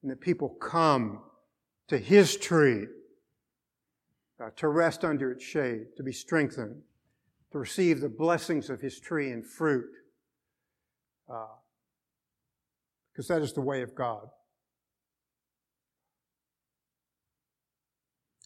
And 0.02 0.12
that 0.12 0.22
people 0.22 0.50
come 0.50 1.22
to 1.88 1.98
His 1.98 2.38
tree 2.38 2.86
uh, 4.40 4.50
to 4.58 4.68
rest 4.68 5.04
under 5.04 5.32
its 5.32 5.44
shade, 5.44 5.88
to 5.98 6.04
be 6.04 6.12
strengthened 6.12 6.82
to 7.54 7.60
receive 7.60 8.02
the 8.02 8.10
blessings 8.10 8.72
of 8.72 8.82
his 8.82 9.00
tree 9.00 9.30
and 9.30 9.46
fruit. 9.46 9.86
Because 13.14 13.28
that 13.28 13.42
is 13.44 13.54
the 13.54 13.62
way 13.62 13.84
of 13.84 13.94
God. 13.94 14.28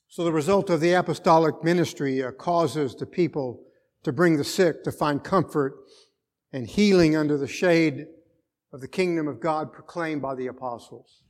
So 0.09 0.23
the 0.23 0.31
result 0.31 0.69
of 0.69 0.81
the 0.81 0.93
apostolic 0.93 1.63
ministry 1.63 2.23
uh, 2.23 2.31
causes 2.31 2.95
the 2.95 3.05
people 3.05 3.63
to 4.03 4.11
bring 4.11 4.37
the 4.37 4.43
sick 4.43 4.83
to 4.83 4.91
find 4.91 5.23
comfort 5.23 5.75
and 6.51 6.67
healing 6.67 7.15
under 7.15 7.37
the 7.37 7.47
shade 7.47 8.07
of 8.73 8.81
the 8.81 8.87
kingdom 8.87 9.27
of 9.27 9.39
God 9.39 9.71
proclaimed 9.71 10.21
by 10.21 10.35
the 10.35 10.47
apostles. 10.47 11.23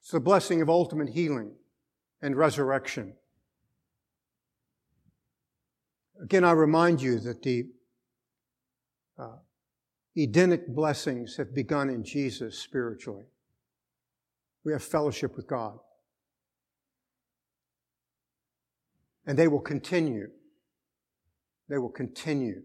It's 0.00 0.12
the 0.12 0.20
blessing 0.20 0.62
of 0.62 0.70
ultimate 0.70 1.08
healing 1.08 1.52
and 2.22 2.36
resurrection. 2.36 3.14
Again, 6.22 6.44
I 6.44 6.52
remind 6.52 7.02
you 7.02 7.18
that 7.20 7.42
the 7.42 7.66
uh, 9.18 9.36
Edenic 10.16 10.74
blessings 10.74 11.36
have 11.36 11.54
begun 11.54 11.90
in 11.90 12.02
Jesus 12.02 12.58
spiritually. 12.58 13.24
We 14.64 14.72
have 14.72 14.82
fellowship 14.82 15.36
with 15.36 15.46
God. 15.46 15.78
And 19.26 19.38
they 19.38 19.48
will 19.48 19.60
continue. 19.60 20.28
They 21.68 21.78
will 21.78 21.90
continue. 21.90 22.62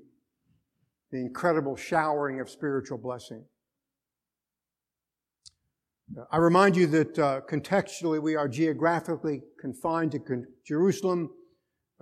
The 1.12 1.18
incredible 1.18 1.76
showering 1.76 2.40
of 2.40 2.50
spiritual 2.50 2.98
blessing. 2.98 3.44
I 6.32 6.38
remind 6.38 6.76
you 6.76 6.88
that 6.88 7.20
uh, 7.20 7.42
contextually 7.50 8.22
we 8.22 8.36
are 8.36 8.48
geographically 8.48 9.42
confined 9.60 10.12
to 10.12 10.20
con- 10.20 10.46
Jerusalem, 10.66 11.30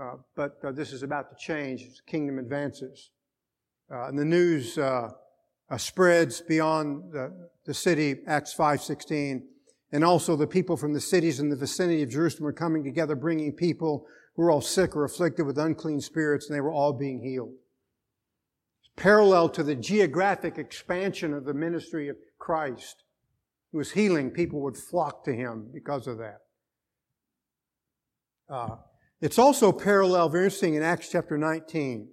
uh, 0.01 0.15
but 0.35 0.57
uh, 0.63 0.71
this 0.71 0.93
is 0.93 1.03
about 1.03 1.29
to 1.29 1.35
change 1.37 1.83
as 1.83 1.97
the 1.97 2.11
kingdom 2.11 2.39
advances. 2.39 3.11
Uh, 3.91 4.07
and 4.07 4.17
the 4.17 4.25
news 4.25 4.77
uh, 4.77 5.09
uh, 5.69 5.77
spreads 5.77 6.41
beyond 6.41 7.11
the, 7.11 7.31
the 7.65 7.73
city, 7.73 8.17
Acts 8.27 8.53
5.16, 8.53 9.41
and 9.91 10.03
also 10.03 10.35
the 10.35 10.45
people 10.45 10.77
from 10.77 10.93
the 10.93 11.01
cities 11.01 11.39
in 11.39 11.49
the 11.49 11.55
vicinity 11.55 12.03
of 12.03 12.09
Jerusalem 12.09 12.47
are 12.47 12.53
coming 12.53 12.83
together, 12.83 13.15
bringing 13.15 13.51
people 13.51 14.05
who 14.35 14.43
were 14.43 14.51
all 14.51 14.61
sick 14.61 14.95
or 14.95 15.05
afflicted 15.05 15.45
with 15.45 15.57
unclean 15.57 16.01
spirits, 16.01 16.47
and 16.47 16.55
they 16.55 16.61
were 16.61 16.71
all 16.71 16.93
being 16.93 17.21
healed. 17.23 17.53
Parallel 18.95 19.49
to 19.49 19.63
the 19.63 19.75
geographic 19.75 20.57
expansion 20.57 21.33
of 21.33 21.45
the 21.45 21.53
ministry 21.53 22.09
of 22.09 22.17
Christ, 22.37 23.03
who 23.71 23.79
was 23.79 23.91
healing, 23.91 24.29
people 24.29 24.61
would 24.61 24.77
flock 24.77 25.23
to 25.25 25.33
him 25.33 25.69
because 25.73 26.05
of 26.05 26.17
that. 26.19 26.39
Uh, 28.49 28.75
it's 29.21 29.39
also 29.39 29.71
parallel, 29.71 30.29
very 30.29 30.45
interesting, 30.45 30.75
in 30.75 30.83
Acts 30.83 31.09
chapter 31.11 31.37
19. 31.37 32.09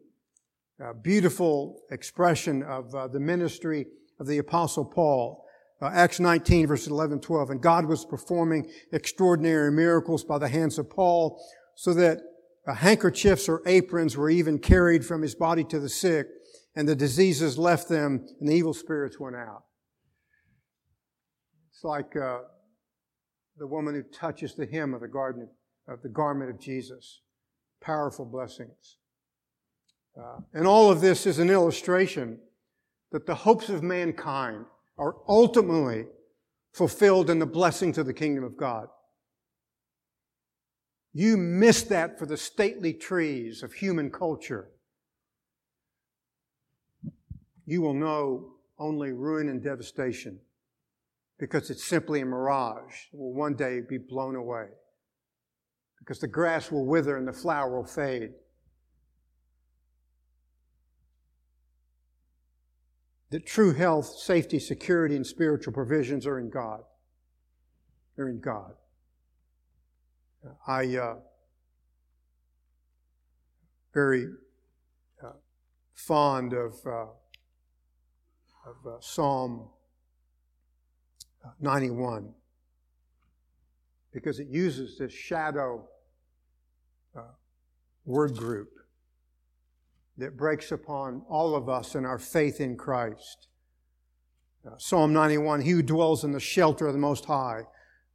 A 0.79 0.93
beautiful 0.93 1.81
expression 1.91 2.63
of 2.63 2.95
uh, 2.95 3.09
the 3.09 3.21
ministry 3.21 3.87
of 4.21 4.27
the 4.27 4.37
apostle 4.39 4.85
Paul. 4.85 5.43
Uh, 5.81 5.91
Acts 5.93 6.21
19 6.21 6.67
verses 6.67 6.89
11, 6.89 7.21
12. 7.21 7.51
And 7.51 7.63
God 7.63 7.87
was 7.87 8.05
performing 8.05 8.71
extraordinary 8.93 9.73
miracles 9.73 10.23
by 10.23 10.39
the 10.39 10.49
hands 10.49 10.79
of 10.79 10.91
Paul 10.91 11.43
so 11.77 11.95
that 11.95 12.21
uh, 12.67 12.75
handkerchiefs 12.75 13.49
or 13.49 13.63
aprons 13.65 14.19
were 14.19 14.29
even 14.29 14.59
carried 14.59 15.05
from 15.05 15.23
his 15.23 15.35
body 15.35 15.65
to 15.65 15.81
the 15.81 15.89
sick 15.89 16.27
and 16.75 16.87
the 16.87 16.95
diseases 16.95 17.57
left 17.57 17.89
them 17.89 18.27
and 18.39 18.49
the 18.49 18.55
evil 18.55 18.75
spirits 18.75 19.19
went 19.19 19.37
out. 19.37 19.65
It's 21.71 21.85
like 21.85 22.15
uh, 22.17 22.41
the 23.57 23.67
woman 23.67 23.95
who 23.95 24.03
touches 24.03 24.55
the 24.55 24.67
hem 24.67 24.93
of 24.93 25.01
the 25.01 25.09
garden 25.09 25.49
of 25.89 26.03
the 26.03 26.11
garment 26.11 26.51
of 26.51 26.61
Jesus. 26.61 27.23
Powerful 27.81 28.27
blessings. 28.27 28.99
Uh, 30.19 30.39
and 30.55 30.67
all 30.67 30.91
of 30.91 31.01
this 31.01 31.27
is 31.27 31.39
an 31.39 31.51
illustration 31.51 32.39
that 33.13 33.27
the 33.27 33.35
hopes 33.35 33.69
of 33.69 33.83
mankind 33.83 34.65
are 34.99 35.17
ultimately 35.29 36.07
fulfilled 36.73 37.31
in 37.31 37.39
the 37.39 37.47
blessings 37.47 37.99
of 37.99 38.07
the 38.07 38.15
kingdom 38.15 38.45
of 38.45 38.57
God. 38.57 38.89
You 41.13 41.37
miss 41.37 41.83
that 41.85 42.19
for 42.19 42.27
the 42.27 42.37
stately 42.37 42.93
trees 42.93 43.63
of 43.63 43.73
human 43.73 44.11
culture. 44.11 44.69
You 47.65 47.81
will 47.81 47.95
know 47.95 48.53
only 48.79 49.13
ruin 49.13 49.49
and 49.49 49.63
devastation 49.63 50.39
because 51.39 51.71
it's 51.71 51.85
simply 51.85 52.21
a 52.21 52.27
mirage. 52.27 52.95
It 53.13 53.19
will 53.19 53.33
one 53.33 53.55
day 53.55 53.81
be 53.81 53.99
blown 53.99 54.37
away. 54.37 54.67
Because 55.99 56.21
the 56.21 56.29
grass 56.29 56.71
will 56.71 56.87
wither 56.87 57.17
and 57.17 57.27
the 57.27 57.33
flower 57.33 57.77
will 57.77 57.87
fade. 57.87 58.33
That 63.31 63.47
true 63.47 63.73
health, 63.73 64.07
safety, 64.07 64.59
security, 64.59 65.17
and 65.17 65.27
spiritual 65.27 65.73
provisions 65.73 66.27
are 66.27 66.39
in 66.39 66.49
God. 66.49 66.83
They're 68.17 68.29
in 68.29 68.41
God. 68.41 68.75
I 70.67 70.97
uh, 70.97 71.17
very 73.93 74.29
uh, 75.25 75.33
fond 75.95 76.53
of 76.53 76.75
uh, 76.87 77.07
of 78.67 78.77
uh, 78.87 79.01
Psalm 79.01 79.69
uh, 81.45 81.51
91 81.61 82.33
because 84.13 84.41
it 84.41 84.49
uses 84.49 84.99
this 84.99 85.13
shadow 85.13 85.87
uh, 87.17 87.23
word 88.05 88.37
group 88.37 88.69
that 90.19 90.37
breaks 90.37 90.73
upon 90.73 91.23
all 91.29 91.55
of 91.55 91.69
us 91.69 91.95
in 91.95 92.05
our 92.05 92.19
faith 92.19 92.61
in 92.61 92.77
Christ. 92.77 93.49
Uh, 94.67 94.71
Psalm 94.79 95.13
91 95.13 95.63
He 95.63 95.71
who 95.71 95.83
dwells 95.83 96.25
in 96.25 96.33
the 96.33 96.41
shelter 96.41 96.87
of 96.87 96.93
the 96.93 96.99
Most 96.99 97.27
High 97.27 97.63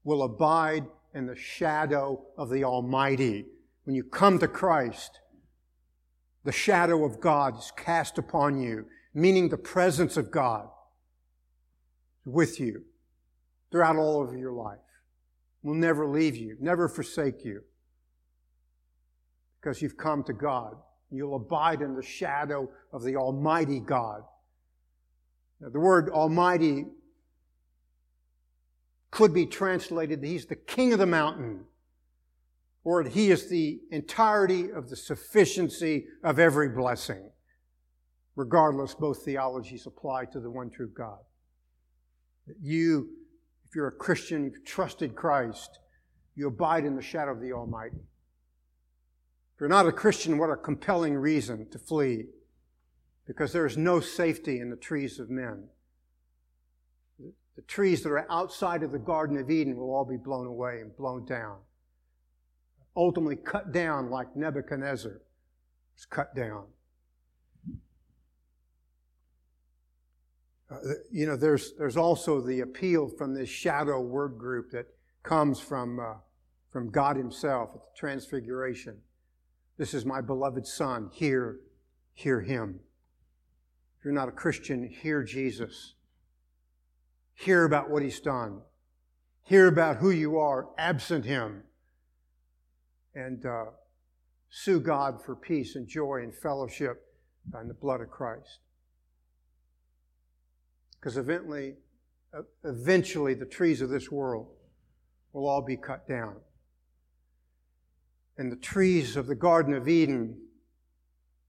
will 0.04 0.24
abide 0.24 0.86
in 1.14 1.28
the 1.28 1.36
shadow 1.36 2.24
of 2.38 2.50
the 2.50 2.64
Almighty. 2.64 3.46
When 3.84 3.96
you 3.96 4.04
come 4.04 4.40
to 4.40 4.48
Christ, 4.48 5.20
the 6.44 6.52
shadow 6.52 7.06
of 7.06 7.20
God 7.20 7.58
is 7.58 7.72
cast 7.76 8.18
upon 8.18 8.60
you, 8.60 8.86
meaning 9.14 9.50
the 9.50 9.58
presence 9.58 10.18
of 10.18 10.32
God 10.32 10.70
with 12.26 12.60
you 12.60 12.84
throughout 13.72 13.96
all 13.96 14.24
of 14.24 14.36
your 14.38 14.52
life. 14.52 14.80
Will 15.64 15.76
never 15.76 16.08
leave 16.08 16.36
you, 16.36 16.58
never 16.60 16.90
forsake 16.90 17.46
you, 17.46 17.62
because 19.60 19.82
you've 19.82 19.98
come 19.98 20.24
to 20.24 20.34
God. 20.34 20.76
You'll 21.12 21.36
abide 21.36 21.82
in 21.82 21.96
the 21.96 22.04
shadow 22.04 22.70
of 22.94 23.04
the 23.04 23.18
Almighty 23.18 23.80
God. 23.80 24.22
Now, 25.60 25.70
the 25.70 25.80
word 25.80 26.10
Almighty 26.10 26.86
could 29.12 29.34
be 29.34 29.46
translated, 29.46 30.24
He's 30.24 30.46
the 30.46 30.56
King 30.56 30.94
of 30.94 31.00
the 31.00 31.06
mountain, 31.06 31.66
or 32.86 33.04
He 33.04 33.30
is 33.30 33.50
the 33.50 33.82
entirety 33.92 34.72
of 34.72 34.90
the 34.90 34.96
sufficiency 34.96 36.06
of 36.24 36.40
every 36.40 36.70
blessing. 36.70 37.30
Regardless, 38.38 38.96
both 38.96 39.26
theologies 39.26 39.86
apply 39.86 40.26
to 40.26 40.40
the 40.40 40.50
one 40.50 40.70
true 40.70 40.90
God. 40.96 41.20
You, 42.62 43.10
if 43.68 43.76
you're 43.76 43.90
a 43.90 43.92
Christian, 43.92 44.46
you've 44.46 44.66
trusted 44.66 45.16
Christ, 45.16 45.80
you 46.36 46.48
abide 46.48 46.86
in 46.86 46.96
the 46.96 47.02
shadow 47.02 47.34
of 47.34 47.42
the 47.42 47.52
Almighty. 47.52 48.00
You're 49.62 49.70
not 49.70 49.86
a 49.86 49.92
Christian, 49.92 50.40
what 50.40 50.50
a 50.50 50.56
compelling 50.56 51.16
reason 51.16 51.70
to 51.70 51.78
flee, 51.78 52.26
because 53.28 53.54
there 53.54 53.68
is 53.68 53.78
no 53.78 54.00
safety 54.00 54.60
in 54.60 54.72
the 54.72 54.76
trees 54.76 55.20
of 55.20 55.30
men. 55.30 55.66
The 57.56 57.62
trees 57.68 58.02
that 58.02 58.10
are 58.10 58.26
outside 58.32 58.82
of 58.82 58.92
the 58.92 58.98
Garden 58.98 59.38
of 59.38 59.52
Eden 59.52 59.78
will 59.78 59.94
all 59.94 60.04
be 60.04 60.18
blown 60.18 60.48
away 60.48 60.80
and 60.82 60.98
blown 60.98 61.26
down. 61.26 61.58
Ultimately 62.98 63.36
cut 63.36 63.72
down 63.72 64.10
like 64.10 64.36
Nebuchadnezzar 64.36 65.22
was 65.94 66.06
cut 66.10 66.36
down. 66.36 66.64
Uh, 70.72 70.78
you 71.12 71.28
know, 71.28 71.36
there's, 71.36 71.74
there's 71.78 71.98
also 71.98 72.42
the 72.42 72.62
appeal 72.62 73.08
from 73.08 73.36
this 73.36 73.50
shadow 73.50 74.02
word 74.02 74.40
group 74.40 74.72
that 74.72 74.88
comes 75.22 75.60
from, 75.60 76.00
uh, 76.00 76.16
from 76.72 76.90
God 76.90 77.16
Himself 77.16 77.70
at 77.76 77.82
the 77.84 77.90
Transfiguration. 77.96 78.98
This 79.82 79.96
is 79.96 80.06
my 80.06 80.22
beloved 80.22 80.68
Son. 80.68 81.10
Hear, 81.12 81.58
hear 82.14 82.40
Him. 82.40 82.82
If 83.98 84.06
you're 84.06 84.14
not 84.14 84.30
a 84.30 84.32
Christian, 84.32 84.88
hear 84.88 85.24
Jesus. 85.24 85.96
Hear 87.34 87.66
about 87.66 87.90
what 87.90 88.04
He's 88.04 88.20
done. 88.20 88.62
Hear 89.42 89.66
about 89.66 89.98
who 89.98 90.12
you 90.12 90.38
are 90.38 90.68
absent 90.78 91.26
Him. 91.26 91.64
And 93.16 93.44
uh, 93.44 93.72
sue 94.52 94.80
God 94.80 95.20
for 95.26 95.36
peace 95.36 95.76
and 95.76 95.88
joy 95.88 96.20
and 96.22 96.32
fellowship 96.32 97.04
in 97.60 97.68
the 97.68 97.74
blood 97.74 98.02
of 98.02 98.12
Christ. 98.12 98.60
Because 101.00 101.18
eventually, 101.18 101.78
eventually 102.64 103.34
the 103.34 103.48
trees 103.48 103.82
of 103.82 103.90
this 103.90 104.12
world 104.12 104.46
will 105.34 105.50
all 105.50 105.64
be 105.64 105.76
cut 105.76 106.08
down. 106.08 106.36
And 108.38 108.52
the 108.52 108.56
trees 108.56 109.16
of 109.16 109.28
the 109.28 109.36
Garden 109.36 109.74
of 109.74 109.88
Eden 109.88 110.38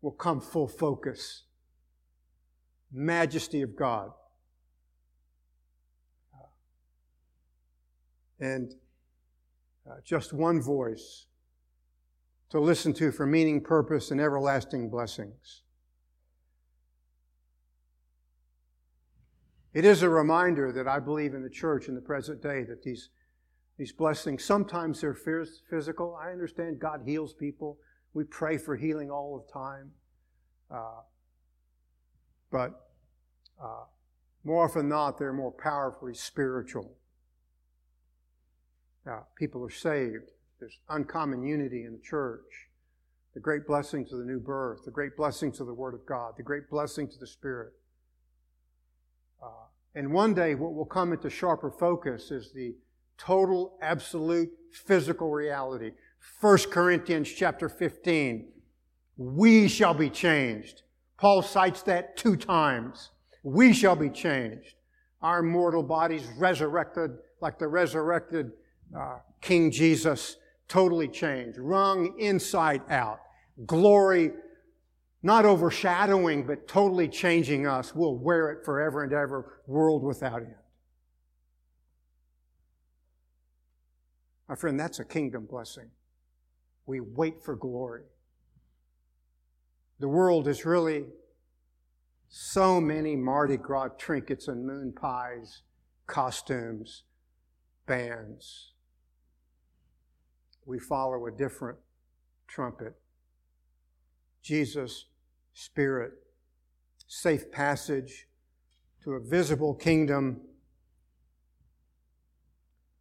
will 0.00 0.12
come 0.12 0.40
full 0.40 0.68
focus. 0.68 1.44
Majesty 2.92 3.62
of 3.62 3.74
God. 3.76 4.10
And 8.40 8.74
uh, 9.88 9.94
just 10.04 10.32
one 10.32 10.60
voice 10.60 11.26
to 12.50 12.60
listen 12.60 12.92
to 12.92 13.10
for 13.12 13.24
meaning, 13.24 13.62
purpose, 13.62 14.10
and 14.10 14.20
everlasting 14.20 14.90
blessings. 14.90 15.62
It 19.72 19.84
is 19.86 20.02
a 20.02 20.08
reminder 20.08 20.70
that 20.72 20.86
I 20.86 20.98
believe 20.98 21.34
in 21.34 21.42
the 21.42 21.48
church 21.48 21.88
in 21.88 21.94
the 21.94 22.00
present 22.00 22.42
day 22.42 22.62
that 22.64 22.82
these, 22.82 23.08
these 23.82 23.90
blessings, 23.90 24.44
sometimes 24.44 25.00
they're 25.00 25.12
physical. 25.68 26.14
I 26.14 26.30
understand 26.30 26.78
God 26.78 27.00
heals 27.04 27.34
people. 27.34 27.78
We 28.14 28.22
pray 28.22 28.56
for 28.56 28.76
healing 28.76 29.10
all 29.10 29.44
the 29.44 29.52
time. 29.52 29.90
Uh, 30.70 31.00
but 32.52 32.92
uh, 33.60 33.86
more 34.44 34.66
often 34.66 34.82
than 34.82 34.90
not, 34.90 35.18
they're 35.18 35.32
more 35.32 35.50
powerfully 35.50 36.14
spiritual. 36.14 36.92
Uh, 39.04 39.22
people 39.36 39.64
are 39.64 39.70
saved. 39.70 40.30
There's 40.60 40.78
uncommon 40.88 41.42
unity 41.42 41.84
in 41.84 41.94
the 41.94 42.02
church. 42.08 42.68
The 43.34 43.40
great 43.40 43.66
blessings 43.66 44.12
of 44.12 44.20
the 44.20 44.24
new 44.24 44.38
birth, 44.38 44.84
the 44.84 44.92
great 44.92 45.16
blessings 45.16 45.58
of 45.58 45.66
the 45.66 45.74
Word 45.74 45.94
of 45.94 46.06
God, 46.06 46.34
the 46.36 46.44
great 46.44 46.70
blessings 46.70 47.14
of 47.14 47.20
the 47.20 47.26
Spirit. 47.26 47.72
Uh, 49.42 49.66
and 49.96 50.12
one 50.12 50.34
day, 50.34 50.54
what 50.54 50.72
will 50.72 50.86
come 50.86 51.12
into 51.12 51.28
sharper 51.28 51.72
focus 51.72 52.30
is 52.30 52.52
the 52.52 52.76
total, 53.24 53.78
absolute 53.80 54.50
physical 54.72 55.30
reality. 55.30 55.92
1 56.40 56.58
Corinthians 56.70 57.30
chapter 57.30 57.68
15. 57.68 58.48
We 59.16 59.68
shall 59.68 59.94
be 59.94 60.10
changed. 60.10 60.82
Paul 61.18 61.42
cites 61.42 61.82
that 61.82 62.16
two 62.16 62.36
times. 62.36 63.10
We 63.44 63.72
shall 63.72 63.94
be 63.96 64.10
changed. 64.10 64.74
Our 65.20 65.42
mortal 65.42 65.82
bodies 65.82 66.26
resurrected 66.36 67.12
like 67.40 67.58
the 67.58 67.68
resurrected 67.68 68.52
uh, 68.96 69.18
King 69.40 69.70
Jesus, 69.70 70.36
totally 70.68 71.08
changed, 71.08 71.58
wrung 71.58 72.18
inside 72.18 72.82
out. 72.88 73.18
Glory 73.66 74.32
not 75.22 75.44
overshadowing, 75.44 76.44
but 76.44 76.66
totally 76.66 77.08
changing 77.08 77.66
us. 77.66 77.94
We'll 77.94 78.16
wear 78.16 78.50
it 78.50 78.64
forever 78.64 79.04
and 79.04 79.12
ever, 79.12 79.60
world 79.66 80.02
without 80.02 80.42
end. 80.42 80.54
My 84.52 84.56
friend, 84.56 84.78
that's 84.78 84.98
a 84.98 85.04
kingdom 85.06 85.46
blessing. 85.46 85.88
We 86.84 87.00
wait 87.00 87.42
for 87.42 87.56
glory. 87.56 88.02
The 89.98 90.08
world 90.08 90.46
is 90.46 90.66
really 90.66 91.06
so 92.28 92.78
many 92.78 93.16
Mardi 93.16 93.56
Gras 93.56 93.88
trinkets 93.96 94.48
and 94.48 94.66
moon 94.66 94.92
pies, 94.92 95.62
costumes, 96.06 97.04
bands. 97.86 98.72
We 100.66 100.78
follow 100.78 101.24
a 101.24 101.30
different 101.30 101.78
trumpet. 102.46 102.92
Jesus 104.42 105.06
Spirit, 105.54 106.12
safe 107.06 107.50
passage 107.50 108.28
to 109.02 109.12
a 109.12 109.18
visible 109.18 109.72
kingdom 109.72 110.42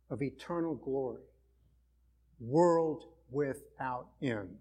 of 0.09 0.21
eternal 0.21 0.75
glory, 0.75 1.23
world 2.41 3.03
without 3.29 4.07
end. 4.21 4.57